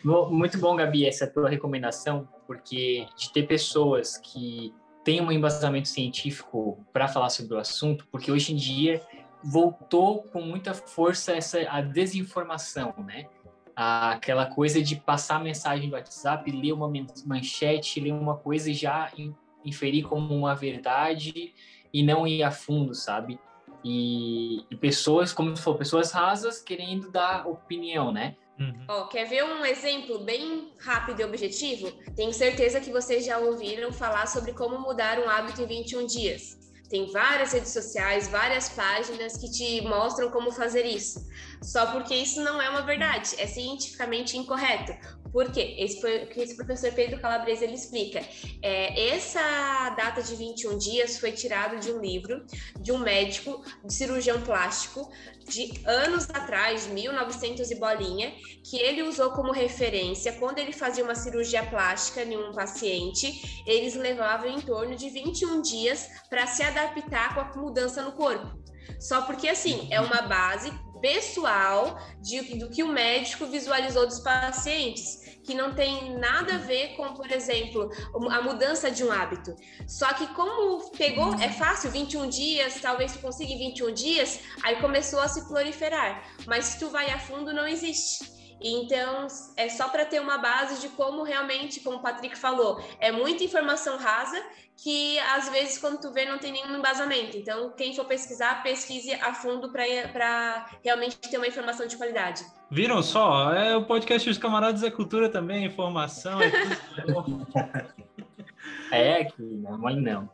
Muito 0.05 0.59
bom, 0.59 0.77
Gabi, 0.77 1.07
essa 1.07 1.27
tua 1.27 1.49
recomendação, 1.49 2.29
porque 2.47 3.07
de 3.17 3.33
ter 3.33 3.45
pessoas 3.47 4.19
que 4.19 4.75
têm 5.05 5.23
um 5.23 5.33
embasamento 5.33 5.89
científico 5.89 6.85
para 6.93 7.09
falar 7.09 7.31
sobre 7.31 7.55
o 7.55 7.59
assunto, 7.59 8.07
porque 8.11 8.31
hoje 8.31 8.53
em 8.53 8.57
dia 8.57 9.01
voltou 9.43 10.25
com 10.25 10.43
muita 10.43 10.75
força 10.75 11.33
essa 11.33 11.61
a 11.71 11.81
desinformação, 11.81 12.93
né? 13.07 13.27
Aquela 13.75 14.47
coisa 14.47 14.83
de 14.83 14.97
passar 14.97 15.43
mensagem 15.43 15.89
do 15.89 15.95
WhatsApp, 15.95 16.51
ler 16.51 16.73
uma 16.73 16.91
manchete, 17.25 18.01
ler 18.01 18.12
uma 18.12 18.37
coisa 18.37 18.71
e 18.71 18.75
já 18.75 19.11
in- 19.17 19.35
inferir 19.65 20.05
como 20.05 20.35
uma 20.35 20.55
verdade 20.55 21.55
e 21.93 22.03
não 22.03 22.27
ir 22.27 22.43
a 22.43 22.51
fundo, 22.51 22.95
sabe? 22.95 23.39
E, 23.88 24.64
e 24.68 24.77
pessoas, 24.77 25.33
como 25.33 25.55
tu 25.55 25.62
falou, 25.62 25.79
pessoas 25.79 26.11
rasas 26.11 26.61
querendo 26.61 27.09
dar 27.09 27.46
opinião, 27.46 28.11
né? 28.11 28.35
Uhum. 28.59 28.85
Ó, 28.88 29.05
quer 29.05 29.29
ver 29.29 29.44
um 29.44 29.64
exemplo 29.64 30.18
bem 30.18 30.72
rápido 30.81 31.20
e 31.20 31.25
objetivo? 31.25 31.92
Tenho 32.16 32.33
certeza 32.33 32.81
que 32.81 32.90
vocês 32.90 33.25
já 33.25 33.38
ouviram 33.38 33.92
falar 33.92 34.27
sobre 34.27 34.53
como 34.53 34.81
mudar 34.81 35.20
um 35.20 35.31
hábito 35.31 35.62
em 35.62 35.66
21 35.66 36.05
dias. 36.05 36.59
Tem 36.90 37.12
várias 37.12 37.53
redes 37.53 37.72
sociais, 37.72 38.27
várias 38.27 38.68
páginas 38.70 39.37
que 39.37 39.49
te 39.53 39.81
mostram 39.83 40.33
como 40.33 40.51
fazer 40.51 40.85
isso. 40.85 41.25
Só 41.62 41.87
porque 41.92 42.14
isso 42.14 42.42
não 42.42 42.61
é 42.61 42.69
uma 42.69 42.83
verdade, 42.83 43.35
é 43.38 43.47
cientificamente 43.47 44.37
incorreto. 44.37 44.92
Por 45.33 45.53
quê? 45.53 45.75
Esse 45.79 46.01
foi 46.01 46.25
o 46.25 46.27
que 46.29 46.40
esse 46.40 46.57
professor 46.57 46.90
Pedro 46.92 47.21
Calabresa 47.21 47.64
ele 47.64 47.75
explica. 47.75 48.21
É, 48.62 49.11
essa 49.11 49.90
data 49.90 50.23
de 50.23 50.35
21 50.35 50.79
dias 50.79 51.19
foi 51.19 51.33
tirado 51.33 51.79
de 51.79 51.92
um 51.92 52.01
livro 52.01 52.45
de 52.81 52.90
um 52.90 52.99
médico, 52.99 53.62
de 53.85 53.92
cirurgião 53.92 54.40
plástico, 54.40 55.11
de 55.47 55.75
anos 55.85 56.29
atrás, 56.31 56.87
1900 56.87 57.71
e 57.71 57.75
bolinha, 57.75 58.33
que 58.64 58.79
ele 58.79 59.03
usou 59.03 59.31
como 59.33 59.53
referência 59.53 60.33
quando 60.33 60.59
ele 60.59 60.73
fazia 60.73 61.05
uma 61.05 61.14
cirurgia 61.14 61.64
plástica 61.64 62.23
em 62.23 62.37
um 62.37 62.53
paciente, 62.53 63.62
eles 63.66 63.95
levavam 63.95 64.49
em 64.49 64.61
torno 64.61 64.97
de 64.97 65.11
21 65.11 65.61
dias 65.61 66.09
para 66.31 66.47
se 66.47 66.62
adaptar 66.62 67.35
com 67.35 67.40
a 67.40 67.62
mudança 67.62 68.03
no 68.03 68.12
corpo. 68.12 68.59
Só 68.99 69.23
porque, 69.23 69.49
assim, 69.49 69.88
é 69.90 70.01
uma 70.01 70.23
base 70.23 70.73
pessoal 71.07 72.01
de, 72.21 72.40
do 72.59 72.69
que 72.69 72.83
o 72.83 72.88
médico 72.88 73.47
visualizou 73.47 74.07
dos 74.07 74.19
pacientes, 74.19 75.38
que 75.45 75.55
não 75.55 75.73
tem 75.73 76.19
nada 76.19 76.57
a 76.57 76.59
ver 76.59 76.97
com, 76.97 77.14
por 77.14 77.31
exemplo, 77.31 77.88
a 78.33 78.42
mudança 78.42 78.90
de 78.90 79.05
um 79.05 79.12
hábito. 79.12 79.55
Só 79.87 80.12
que 80.14 80.27
como 80.35 80.90
pegou, 80.90 81.33
é 81.35 81.49
fácil, 81.49 81.92
21 81.92 82.29
dias, 82.29 82.81
talvez 82.81 83.12
tu 83.12 83.21
consiga 83.21 83.53
em 83.53 83.59
21 83.59 83.95
dias, 83.95 84.40
aí 84.64 84.81
começou 84.81 85.21
a 85.21 85.29
se 85.29 85.47
proliferar. 85.47 86.25
Mas 86.45 86.64
se 86.64 86.81
tu 86.81 86.90
vai 86.90 87.09
a 87.09 87.21
fundo, 87.21 87.53
não 87.53 87.69
existe. 87.69 88.36
Então, 88.61 89.27
é 89.57 89.69
só 89.69 89.88
para 89.88 90.05
ter 90.05 90.21
uma 90.21 90.38
base 90.38 90.81
de 90.81 90.88
como 90.90 91.23
realmente, 91.23 91.81
como 91.81 91.99
o 91.99 92.01
Patrick 92.01 92.37
falou, 92.37 92.81
é 92.99 93.12
muita 93.12 93.45
informação 93.45 93.99
rasa 93.99 94.42
que 94.77 95.19
às 95.21 95.49
vezes 95.49 95.79
quando 95.79 96.01
tu 96.01 96.12
vê 96.12 96.27
não 96.27 96.38
tem 96.38 96.53
nenhum 96.53 96.77
embasamento. 96.77 97.37
Então, 97.37 97.71
quem 97.71 97.95
for 97.95 98.05
pesquisar, 98.05 98.62
pesquise 98.62 99.12
a 99.14 99.33
fundo 99.33 99.71
para 99.71 100.66
realmente 100.85 101.16
ter 101.19 101.37
uma 101.38 101.47
informação 101.47 101.87
de 101.87 101.97
qualidade. 101.97 102.45
Viram 102.71 103.03
só? 103.03 103.53
É 103.55 103.77
o 103.77 103.85
podcast 103.85 104.29
dos 104.29 104.38
camaradas 104.38 104.83
é 104.83 104.90
cultura 104.90 105.29
também, 105.29 105.64
informação, 105.64 106.40
é 106.40 106.51
tudo. 106.51 107.47
é 108.90 109.25
que 109.25 109.42
não, 109.42 109.79
mãe 109.79 109.97
não. 109.97 110.29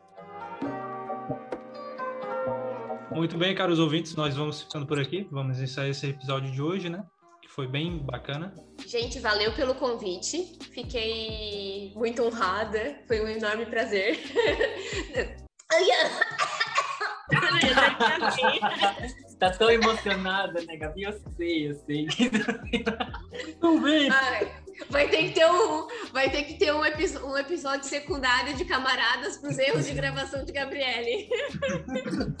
Muito 3.11 3.37
bem, 3.37 3.53
caros 3.53 3.79
ouvintes, 3.79 4.15
nós 4.15 4.35
vamos 4.35 4.63
ficando 4.63 4.87
por 4.87 4.99
aqui. 4.99 5.27
Vamos 5.31 5.59
encerrar 5.59 5.87
esse 5.87 6.07
episódio 6.07 6.51
de 6.51 6.61
hoje, 6.61 6.89
né? 6.89 7.05
Foi 7.53 7.67
bem 7.67 7.99
bacana. 7.99 8.53
Gente, 8.85 9.19
valeu 9.19 9.53
pelo 9.53 9.75
convite. 9.75 10.57
Fiquei 10.73 11.93
muito 11.95 12.23
honrada. 12.23 12.97
Foi 13.07 13.21
um 13.21 13.27
enorme 13.27 13.67
prazer. 13.67 14.19
tá 19.39 19.51
tão 19.51 19.69
emocionada, 19.69 20.61
né, 20.63 20.77
Gabi? 20.77 21.03
Eu 21.03 21.13
sei, 21.37 21.69
eu 21.69 21.75
sei. 21.85 22.07
Não 23.61 23.81
vem. 23.81 24.09
Vai 24.89 25.07
ter 25.09 25.23
que 25.25 25.31
ter 25.33 25.45
um, 25.45 25.87
vai 26.13 26.29
ter 26.29 26.43
que 26.43 26.53
ter 26.53 26.71
um, 26.71 26.79
um 26.79 27.37
episódio 27.37 27.89
secundário 27.89 28.53
de 28.53 28.63
camaradas 28.65 29.35
para 29.37 29.49
os 29.49 29.57
erros 29.57 29.85
de 29.87 29.93
gravação 29.95 30.45
de 30.45 30.51
Gabriele. 30.51 31.27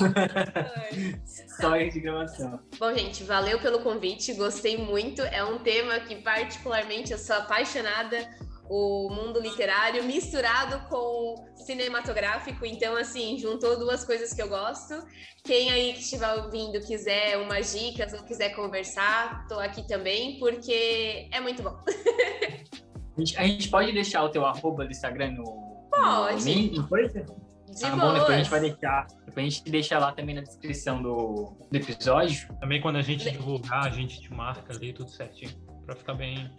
Só 1.59 1.75
erros 1.75 1.95
de 1.95 1.99
gravação. 1.99 2.59
Bom, 2.77 2.93
gente, 2.93 3.23
valeu 3.23 3.59
pelo 3.59 3.79
convite, 3.79 4.31
gostei 4.35 4.77
muito. 4.77 5.23
É 5.23 5.43
um 5.43 5.57
tema 5.57 5.99
que 6.01 6.15
particularmente 6.17 7.11
eu 7.11 7.17
sou 7.17 7.35
apaixonada 7.35 8.29
o 8.69 9.09
mundo 9.09 9.41
literário 9.41 10.03
misturado 10.03 10.87
com 10.87 11.35
cinematográfico. 11.55 12.65
Então, 12.67 12.95
assim, 12.95 13.39
juntou 13.39 13.77
duas 13.77 14.05
coisas 14.05 14.33
que 14.33 14.41
eu 14.41 14.49
gosto. 14.49 15.03
Quem 15.43 15.71
aí 15.71 15.93
que 15.93 15.99
estiver 15.99 16.31
ouvindo 16.35 16.79
quiser 16.79 17.37
umas 17.39 17.73
dicas 17.73 18.13
ou 18.13 18.23
quiser 18.23 18.49
conversar, 18.55 19.47
tô 19.47 19.59
aqui 19.59 19.85
também, 19.87 20.37
porque 20.37 21.27
é 21.31 21.39
muito 21.41 21.63
bom. 21.63 21.75
a, 23.15 23.19
gente, 23.19 23.37
a 23.37 23.43
gente 23.43 23.69
pode 23.69 23.91
deixar 23.91 24.23
o 24.23 24.29
teu 24.29 24.45
arroba 24.45 24.85
do 24.85 24.91
Instagram 24.91 25.31
no. 25.31 25.87
Pode. 25.89 26.71
No 26.71 26.87
pode 26.87 27.11
ser? 27.11 27.25
De 27.25 27.85
ah, 27.85 27.95
bom, 27.95 28.13
depois 28.13 28.29
a 28.29 28.37
gente 28.37 28.49
vai 28.49 28.59
deixar. 28.59 29.07
Depois 29.25 29.37
a 29.37 29.49
gente 29.49 29.63
deixa 29.63 29.97
lá 29.97 30.11
também 30.11 30.35
na 30.35 30.41
descrição 30.41 31.01
do, 31.01 31.55
do 31.71 31.75
episódio. 31.75 32.47
Também 32.59 32.81
quando 32.81 32.97
a 32.97 33.01
gente 33.01 33.29
divulgar, 33.29 33.85
a 33.85 33.89
gente 33.89 34.21
te 34.21 34.31
marca 34.31 34.73
ali 34.73 34.93
tudo 34.93 35.09
certinho. 35.09 35.51
Pra 35.85 35.95
ficar 35.95 36.13
bem 36.13 36.49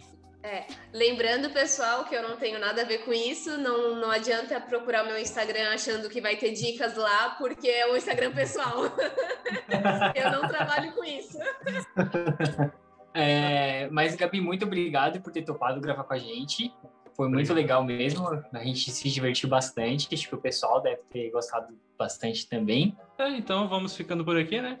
é, 0.45 0.67
lembrando, 0.93 1.49
pessoal, 1.49 2.05
que 2.05 2.13
eu 2.13 2.21
não 2.21 2.37
tenho 2.37 2.59
nada 2.59 2.83
a 2.83 2.85
ver 2.85 2.99
com 2.99 3.11
isso, 3.11 3.57
não, 3.57 3.95
não 3.95 4.11
adianta 4.11 4.61
procurar 4.61 5.03
o 5.03 5.07
meu 5.07 5.17
Instagram 5.17 5.73
achando 5.73 6.07
que 6.07 6.21
vai 6.21 6.35
ter 6.35 6.51
dicas 6.51 6.95
lá, 6.95 7.31
porque 7.31 7.67
é 7.67 7.91
o 7.91 7.97
Instagram 7.97 8.31
pessoal. 8.31 8.83
eu 10.13 10.31
não 10.31 10.47
trabalho 10.47 10.93
com 10.93 11.03
isso. 11.03 11.39
É, 13.15 13.89
mas, 13.91 14.13
Gabi, 14.15 14.41
muito 14.41 14.65
obrigado 14.65 15.21
por 15.21 15.31
ter 15.31 15.41
topado 15.43 15.79
gravar 15.79 16.03
com 16.03 16.13
a 16.13 16.17
gente. 16.17 16.73
Foi 17.15 17.29
muito 17.29 17.53
legal 17.53 17.81
mesmo, 17.81 18.27
a 18.51 18.63
gente 18.65 18.91
se 18.91 19.09
divertiu 19.09 19.47
bastante, 19.47 20.13
acho 20.13 20.27
que 20.27 20.35
o 20.35 20.37
pessoal 20.37 20.81
deve 20.81 21.01
ter 21.09 21.31
gostado 21.31 21.73
bastante 21.97 22.45
também. 22.49 22.93
É, 23.17 23.29
então 23.29 23.69
vamos 23.69 23.95
ficando 23.95 24.25
por 24.25 24.37
aqui, 24.37 24.59
né? 24.59 24.77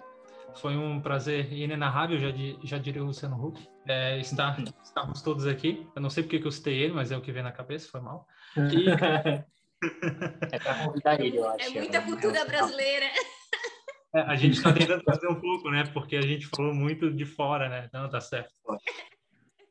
Foi 0.55 0.75
um 0.75 0.99
prazer 0.99 1.51
inenarrável, 1.53 2.17
já, 2.19 2.27
já 2.61 2.77
diria 2.77 3.01
o 3.01 3.05
Luciano 3.05 3.41
Huck, 3.41 3.65
é, 3.87 4.19
estar, 4.19 4.61
estarmos 4.83 5.21
todos 5.21 5.47
aqui. 5.47 5.87
Eu 5.95 6.01
não 6.01 6.09
sei 6.09 6.23
porque 6.23 6.39
que 6.39 6.47
eu 6.47 6.51
citei 6.51 6.77
ele, 6.77 6.93
mas 6.93 7.09
é 7.09 7.17
o 7.17 7.21
que 7.21 7.31
vem 7.31 7.43
na 7.43 7.53
cabeça, 7.53 7.89
foi 7.89 8.01
mal. 8.01 8.27
E... 8.57 8.89
é 10.51 10.57
para 10.57 10.85
convidar 10.85 11.19
ele, 11.19 11.37
eu 11.37 11.47
acho. 11.47 11.67
É 11.67 11.69
muita 11.69 12.01
cultura 12.01 12.45
brasileira. 12.45 13.05
É, 14.15 14.21
a 14.21 14.35
gente 14.35 14.53
está 14.53 14.71
tentando 14.71 15.03
fazer 15.03 15.27
um 15.27 15.35
pouco, 15.35 15.69
né? 15.69 15.83
Porque 15.93 16.15
a 16.15 16.21
gente 16.21 16.47
falou 16.47 16.73
muito 16.73 17.11
de 17.11 17.25
fora, 17.25 17.67
né? 17.67 17.89
Não, 17.93 18.09
tá 18.09 18.21
certo. 18.21 18.53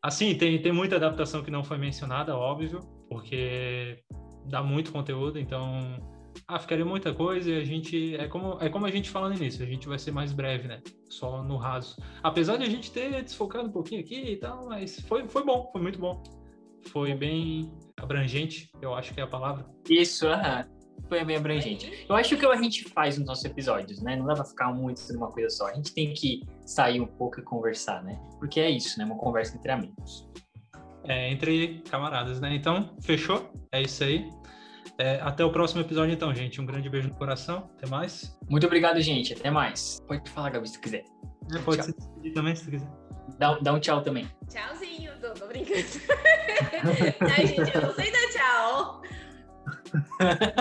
Assim, 0.03 0.37
tem, 0.37 0.61
tem 0.61 0.71
muita 0.71 0.97
adaptação 0.97 1.43
que 1.43 1.51
não 1.51 1.65
foi 1.65 1.79
mencionada, 1.79 2.37
óbvio, 2.37 2.81
porque 3.09 4.05
dá 4.45 4.63
muito 4.63 4.93
conteúdo, 4.93 5.39
então 5.39 5.99
ah, 6.47 6.59
ficaria 6.59 6.85
muita 6.85 7.15
coisa 7.15 7.51
e 7.51 7.59
a 7.59 7.65
gente. 7.65 8.15
É 8.17 8.29
como, 8.29 8.59
é 8.61 8.69
como 8.69 8.85
a 8.85 8.91
gente 8.91 9.09
fala 9.09 9.31
no 9.31 9.35
início, 9.35 9.65
a 9.65 9.69
gente 9.69 9.89
vai 9.89 9.99
ser 9.99 10.11
mais 10.11 10.31
breve, 10.31 10.69
né? 10.69 10.83
Só 11.09 11.43
no 11.43 11.57
raso. 11.57 11.97
Apesar 12.23 12.59
de 12.59 12.65
a 12.65 12.69
gente 12.69 12.93
ter 12.93 13.23
desfocado 13.23 13.69
um 13.69 13.73
pouquinho 13.73 14.03
aqui 14.03 14.33
e 14.33 14.37
tal, 14.37 14.67
mas 14.67 15.01
foi, 15.09 15.27
foi 15.27 15.43
bom, 15.43 15.71
foi 15.73 15.81
muito 15.81 15.99
bom. 15.99 16.23
Foi 16.89 17.15
bem 17.15 17.73
abrangente, 17.97 18.69
eu 18.83 18.95
acho 18.95 19.15
que 19.15 19.21
é 19.21 19.23
a 19.23 19.27
palavra. 19.27 19.65
Isso, 19.89 20.29
aham. 20.29 20.74
Foi 21.09 21.25
bem 21.25 21.37
abrangente. 21.37 22.07
Eu 22.09 22.17
acho 22.17 22.37
que 22.37 22.47
a 22.47 22.57
gente 22.57 22.85
faz 22.85 23.19
nos 23.19 23.27
nossos 23.27 23.45
episódios, 23.45 24.01
né? 24.01 24.17
Não 24.17 24.27
dá 24.27 24.35
pra 24.35 24.45
ficar 24.45 24.73
muito 24.73 25.01
numa 25.13 25.31
coisa 25.31 25.51
só. 25.51 25.69
A 25.69 25.75
gente 25.75 25.93
tem 25.93 26.15
que 26.15 26.43
sair 26.65 27.01
um 27.01 27.07
pouco 27.07 27.41
e 27.41 27.43
conversar, 27.43 28.03
né? 28.03 28.19
Porque 28.39 28.61
é 28.61 28.71
isso, 28.71 28.99
né? 28.99 29.05
Uma 29.05 29.17
conversa 29.17 29.57
entre 29.57 29.71
amigos. 29.71 30.29
É, 31.07 31.31
entre 31.31 31.83
camaradas, 31.91 32.41
né? 32.41 32.55
Então, 32.55 32.97
fechou? 33.03 33.53
É 33.71 33.83
isso 33.83 34.03
aí. 34.03 34.29
É, 34.99 35.21
até 35.21 35.45
o 35.45 35.51
próximo 35.51 35.81
episódio, 35.81 36.15
então, 36.15 36.35
gente. 36.35 36.61
Um 36.61 36.67
grande 36.67 36.89
beijo 36.89 37.09
no 37.09 37.15
coração. 37.15 37.71
Até 37.77 37.87
mais. 37.89 38.39
Muito 38.49 38.67
obrigado, 38.67 39.01
gente. 39.01 39.35
Até 39.35 39.51
mais. 39.51 40.01
Pode 40.07 40.29
falar, 40.31 40.51
Gabi, 40.51 40.69
se 40.69 40.75
tu 40.75 40.81
quiser. 40.81 41.05
É, 41.55 41.59
pode 41.59 41.79
tchau. 41.79 41.87
se 41.87 41.93
despedir 41.97 42.33
também, 42.33 42.57
se 42.57 42.65
tu 42.65 42.71
quiser. 42.71 42.89
Dá, 43.39 43.59
dá 43.59 43.73
um 43.73 43.81
tchau 43.81 44.03
também. 44.03 44.27
Tchauzinho. 44.49 45.13
Tô, 45.21 45.35
tô 45.35 45.47
brincando. 45.47 45.75
Ai, 47.37 47.47
gente, 47.47 47.75
eu 47.75 47.83
não 47.83 47.95
sei 47.95 48.13
dar 48.13 48.29
tchau. 48.33 49.03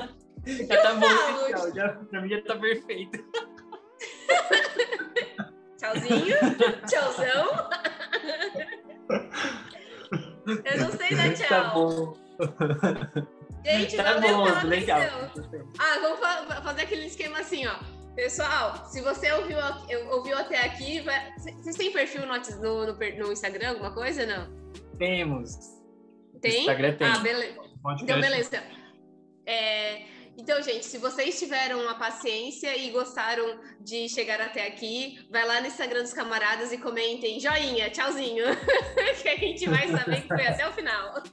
já 0.68 0.82
tá 0.82 0.96
bom, 0.96 1.08
tchau. 1.48 1.74
Já, 1.74 1.90
pra 1.90 2.22
mim 2.22 2.30
já 2.30 2.42
tá 2.44 2.58
perfeito. 2.58 3.24
Tchauzinho. 5.78 6.36
Tchauzão. 6.88 7.70
Eu 10.66 10.82
não 10.82 10.92
sei 10.92 11.16
dar 11.16 11.34
tchau. 11.34 11.48
Tá 11.48 11.64
bom. 11.74 12.14
Gente, 13.66 13.96
tá 13.96 14.20
bom, 14.20 14.44
legal. 14.68 15.00
Ah, 15.80 16.00
vamos 16.02 16.20
fazer 16.64 16.82
aquele 16.82 17.06
esquema 17.06 17.40
assim, 17.40 17.66
ó. 17.66 17.80
Pessoal, 18.16 18.86
se 18.88 19.02
você 19.02 19.32
ouviu, 19.32 19.58
ouviu 20.12 20.38
até 20.38 20.66
aqui, 20.66 21.00
vai... 21.02 21.34
vocês 21.38 21.76
têm 21.76 21.92
perfil 21.92 22.28
no, 22.28 22.36
no, 22.62 22.94
no, 22.94 23.32
Instagram, 23.32 23.70
alguma 23.70 23.92
coisa, 23.92 24.24
não? 24.26 24.48
Temos. 25.00 25.58
Tem? 26.40 26.60
Instagram 26.60 26.96
tem. 26.96 27.08
Ah, 27.08 27.18
beleza. 27.20 27.60
Então, 28.02 28.22
beleza. 28.22 28.64
É, 29.46 30.04
então, 30.44 30.62
gente, 30.62 30.86
se 30.86 30.98
vocês 30.98 31.40
tiveram 31.40 31.88
a 31.88 31.96
paciência 31.96 32.76
e 32.76 32.90
gostaram 32.90 33.62
de 33.80 34.10
chegar 34.10 34.42
até 34.42 34.68
aqui, 34.68 35.26
vai 35.32 35.48
lá 35.48 35.62
no 35.62 35.68
Instagram 35.68 36.02
dos 36.02 36.12
camaradas 36.12 36.74
e 36.74 36.78
comentem 36.78 37.40
joinha, 37.40 37.90
tchauzinho, 37.90 38.44
que 39.24 39.30
a 39.30 39.38
gente 39.38 39.70
vai 39.70 39.88
saber 39.88 40.22
que 40.24 40.28
foi 40.28 40.46
até 40.46 40.68
o 40.68 40.74
final. 40.74 41.24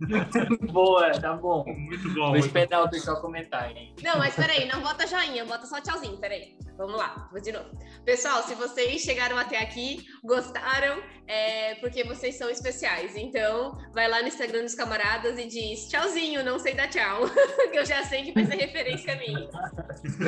Boa, 0.72 1.10
tá 1.12 1.34
bom. 1.34 1.64
Muito 1.66 2.12
bom. 2.14 2.28
Vou 2.28 2.36
esperar 2.36 2.84
o 2.84 2.90
pessoal 2.90 3.20
comentar, 3.20 3.70
hein? 3.70 3.94
Não, 4.02 4.18
mas 4.18 4.34
peraí, 4.34 4.66
não 4.68 4.80
bota 4.80 5.06
joinha, 5.06 5.44
bota 5.44 5.66
só 5.66 5.80
tchauzinho, 5.80 6.18
peraí. 6.18 6.56
Vamos 6.76 6.96
lá, 6.96 7.28
vou 7.30 7.40
de 7.40 7.52
novo. 7.52 7.70
Pessoal, 8.04 8.42
se 8.42 8.54
vocês 8.54 9.00
chegaram 9.00 9.38
até 9.38 9.58
aqui, 9.58 10.04
gostaram, 10.22 11.02
é 11.26 11.74
porque 11.76 12.04
vocês 12.04 12.36
são 12.36 12.50
especiais. 12.50 13.16
Então, 13.16 13.78
vai 13.94 14.08
lá 14.08 14.20
no 14.20 14.28
Instagram 14.28 14.62
dos 14.62 14.74
camaradas 14.74 15.38
e 15.38 15.46
diz 15.46 15.88
tchauzinho, 15.88 16.44
não 16.44 16.58
sei 16.58 16.74
dar 16.74 16.88
tchau, 16.88 17.22
que 17.72 17.78
eu 17.78 17.86
já 17.86 18.04
sei 18.04 18.24
que 18.24 18.32
vai 18.32 18.44
ser 18.44 18.56
referência 18.56 19.14
a 19.14 19.16
mim. 19.16 19.48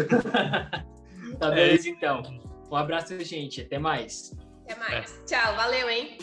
tá 1.38 1.50
beleza, 1.50 1.88
então. 1.88 2.22
Um 2.70 2.76
abraço, 2.76 3.18
gente. 3.24 3.60
Até 3.60 3.78
mais. 3.78 4.32
Até 4.64 4.74
mais. 4.76 5.18
É. 5.18 5.24
Tchau, 5.24 5.56
valeu, 5.56 5.88
hein? 5.88 6.18